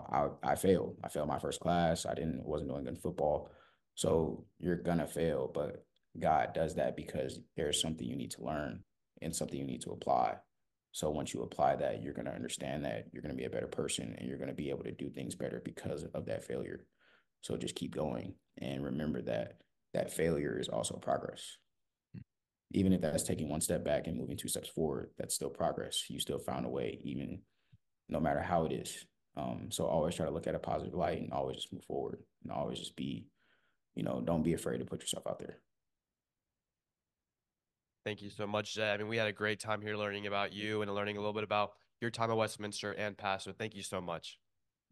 I 0.43 0.53
I 0.53 0.55
failed. 0.57 0.97
I 1.05 1.09
failed 1.09 1.29
my 1.29 1.39
first 1.39 1.61
class. 1.61 2.07
I 2.07 2.15
didn't 2.15 2.45
wasn't 2.45 2.71
doing 2.71 2.85
good 2.85 2.95
in 2.95 3.01
football. 3.01 3.51
So 3.95 4.45
you're 4.59 4.77
gonna 4.77 5.07
fail, 5.07 5.51
but 5.53 5.85
God 6.19 6.55
does 6.55 6.75
that 6.77 6.97
because 6.97 7.39
there's 7.57 7.81
something 7.81 8.07
you 8.07 8.17
need 8.17 8.33
to 8.33 8.45
learn 8.45 8.83
and 9.23 9.35
something 9.35 9.59
you 9.59 9.67
need 9.67 9.83
to 9.83 9.93
apply. 9.93 10.37
So 10.93 11.11
once 11.11 11.33
you 11.33 11.43
apply 11.43 11.77
that, 11.77 12.03
you're 12.03 12.15
gonna 12.15 12.31
understand 12.31 12.85
that 12.85 13.07
you're 13.13 13.23
gonna 13.23 13.35
be 13.35 13.45
a 13.45 13.51
better 13.51 13.69
person 13.69 14.15
and 14.19 14.29
you're 14.29 14.39
gonna 14.39 14.53
be 14.53 14.71
able 14.71 14.85
to 14.85 14.93
do 14.93 15.09
things 15.09 15.35
better 15.35 15.63
because 15.65 16.05
of 16.15 16.27
that 16.27 16.45
failure. 16.45 16.85
So 17.43 17.57
just 17.57 17.75
keep 17.75 17.95
going 17.95 18.35
and 18.59 18.85
remember 18.85 19.23
that 19.23 19.59
that 19.95 20.13
failure 20.13 20.59
is 20.59 20.69
also 20.69 20.97
progress. 20.97 21.57
Even 22.73 22.93
if 22.93 23.01
that's 23.01 23.25
taking 23.25 23.49
one 23.49 23.61
step 23.61 23.85
back 23.85 24.07
and 24.07 24.17
moving 24.17 24.37
two 24.37 24.49
steps 24.49 24.69
forward, 24.69 25.11
that's 25.19 25.35
still 25.35 25.51
progress. 25.51 26.05
You 26.09 26.21
still 26.21 26.39
found 26.39 26.67
a 26.67 26.69
way, 26.69 27.01
even 27.03 27.43
no 28.09 28.21
matter 28.21 28.41
how 28.41 28.65
it 28.67 28.73
is. 28.73 29.05
Um, 29.37 29.69
so 29.71 29.87
always 29.87 30.15
try 30.15 30.27
to 30.27 30.33
look 30.33 30.47
at 30.47 30.55
a 30.55 30.59
positive 30.59 30.95
light 30.95 31.21
and 31.21 31.33
always 31.33 31.57
just 31.57 31.73
move 31.73 31.85
forward 31.85 32.19
and 32.43 32.53
always 32.53 32.79
just 32.79 32.97
be, 32.97 33.27
you 33.95 34.03
know, 34.03 34.21
don't 34.25 34.43
be 34.43 34.55
afraid 34.55 34.79
to 34.79 34.85
put 34.85 35.01
yourself 35.01 35.27
out 35.27 35.39
there. 35.39 35.59
Thank 38.05 38.23
you 38.23 38.31
so 38.31 38.47
much, 38.47 38.75
Zay. 38.75 38.91
I 38.91 38.97
mean, 38.97 39.09
we 39.09 39.19
had 39.19 39.29
a 39.29 39.33
great 39.33 39.61
time 39.61 39.83
here 39.83 39.97
learning 39.97 40.27
about 40.27 40.53
you 40.53 40.83
and 40.83 40.93
learning 40.95 41.17
a 41.17 41.21
little 41.21 41.35
bit 41.35 41.45
about 41.45 41.73
your 42.01 42.11
time 42.11 42.31
at 42.31 42.37
Westminster 42.37 42.93
and 42.93 43.17
past. 43.17 43.45
So 43.45 43.53
thank 43.53 43.75
you 43.75 43.83
so 43.83 44.01
much. 44.01 44.39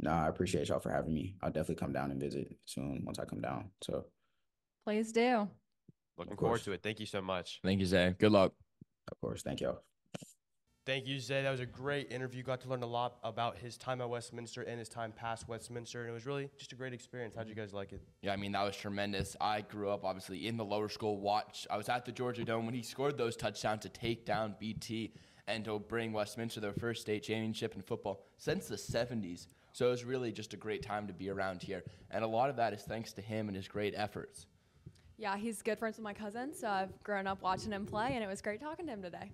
No, 0.01 0.11
I 0.11 0.29
appreciate 0.29 0.69
y'all 0.69 0.79
for 0.79 0.91
having 0.91 1.15
me. 1.15 1.35
I'll 1.43 1.51
definitely 1.51 1.77
come 1.77 1.93
down 1.93 2.11
and 2.11 2.21
visit 2.21 2.55
soon 2.67 3.03
once 3.05 3.19
I 3.19 3.25
come 3.25 3.41
down. 3.41 3.71
So 3.83 4.05
Please 4.85 5.13
do. 5.13 5.49
Looking 6.17 6.37
forward 6.37 6.63
to 6.63 6.73
it. 6.73 6.83
Thank 6.83 7.01
you 7.01 7.07
so 7.07 7.21
much. 7.21 7.61
Thank 7.65 7.81
you, 7.81 7.87
Zay. 7.87 8.15
Good 8.19 8.33
luck. 8.33 8.53
of 9.11 9.21
course, 9.21 9.43
thank 9.43 9.61
y'all. 9.61 9.83
Thank 10.89 11.07
you, 11.07 11.21
Zay. 11.21 11.43
That 11.43 11.51
was 11.51 11.61
a 11.61 11.67
great 11.67 12.11
interview. 12.11 12.43
Got 12.43 12.63
to 12.63 12.69
learn 12.71 12.83
a 12.83 12.87
lot 12.87 13.19
about 13.23 13.59
his 13.59 13.77
time 13.77 14.01
at 14.01 14.09
Westminster 14.09 14.63
and 14.63 14.79
his 14.79 14.89
time 14.89 15.13
past 15.13 15.47
Westminster. 15.47 16.01
And 16.01 16.09
it 16.09 16.15
was 16.15 16.25
really 16.25 16.49
just 16.57 16.73
a 16.73 16.77
great 16.77 16.95
experience. 16.95 17.35
How'd 17.37 17.47
you 17.47 17.55
guys 17.55 17.75
like 17.75 17.93
it? 17.93 18.01
Yeah, 18.23 18.33
I 18.33 18.37
mean 18.37 18.53
that 18.53 18.63
was 18.65 18.75
tremendous. 18.75 19.37
I 19.39 19.61
grew 19.61 19.91
up 19.91 20.03
obviously 20.03 20.47
in 20.47 20.57
the 20.57 20.65
lower 20.65 20.89
school. 20.89 21.21
Watch, 21.21 21.67
I 21.71 21.77
was 21.77 21.91
at 21.91 22.07
the 22.07 22.13
Georgia 22.13 22.43
Dome 22.43 22.65
when 22.65 22.75
he 22.75 22.83
scored 22.83 23.19
those 23.19 23.37
touchdowns 23.37 23.83
to 23.83 23.91
take 23.91 24.25
down 24.25 24.55
BT 24.59 25.13
and 25.47 25.63
to 25.67 25.79
bring 25.79 26.15
Westminster 26.15 26.59
their 26.59 26.73
first 26.73 27.03
state 27.03 27.23
championship 27.23 27.75
in 27.75 27.83
football 27.83 28.25
since 28.39 28.67
the 28.67 28.77
70s. 28.77 29.47
So 29.75 29.89
it 29.89 29.91
was 29.91 30.07
really 30.07 30.33
just 30.33 30.55
a 30.55 30.57
great 30.57 30.83
time 30.83 31.07
to 31.07 31.13
be 31.13 31.29
around 31.29 31.61
here, 31.61 31.85
and 32.11 32.25
a 32.25 32.27
lot 32.27 32.49
of 32.49 32.57
that 32.57 32.73
is 32.73 32.81
thanks 32.81 33.13
to 33.13 33.21
him 33.21 33.49
and 33.49 33.57
his 33.57 33.69
great 33.69 33.93
efforts. 33.95 34.47
Yeah, 35.19 35.37
he's 35.37 35.61
good 35.61 35.79
friends 35.79 35.99
with 35.99 36.05
my 36.05 36.15
cousin, 36.15 36.55
so 36.55 36.67
I've 36.67 37.03
grown 37.03 37.27
up 37.27 37.43
watching 37.43 37.73
him 37.73 37.85
play, 37.85 38.13
and 38.15 38.25
it 38.25 38.27
was 38.27 38.41
great 38.41 38.61
talking 38.61 38.87
to 38.87 38.93
him 38.93 39.03
today. 39.03 39.33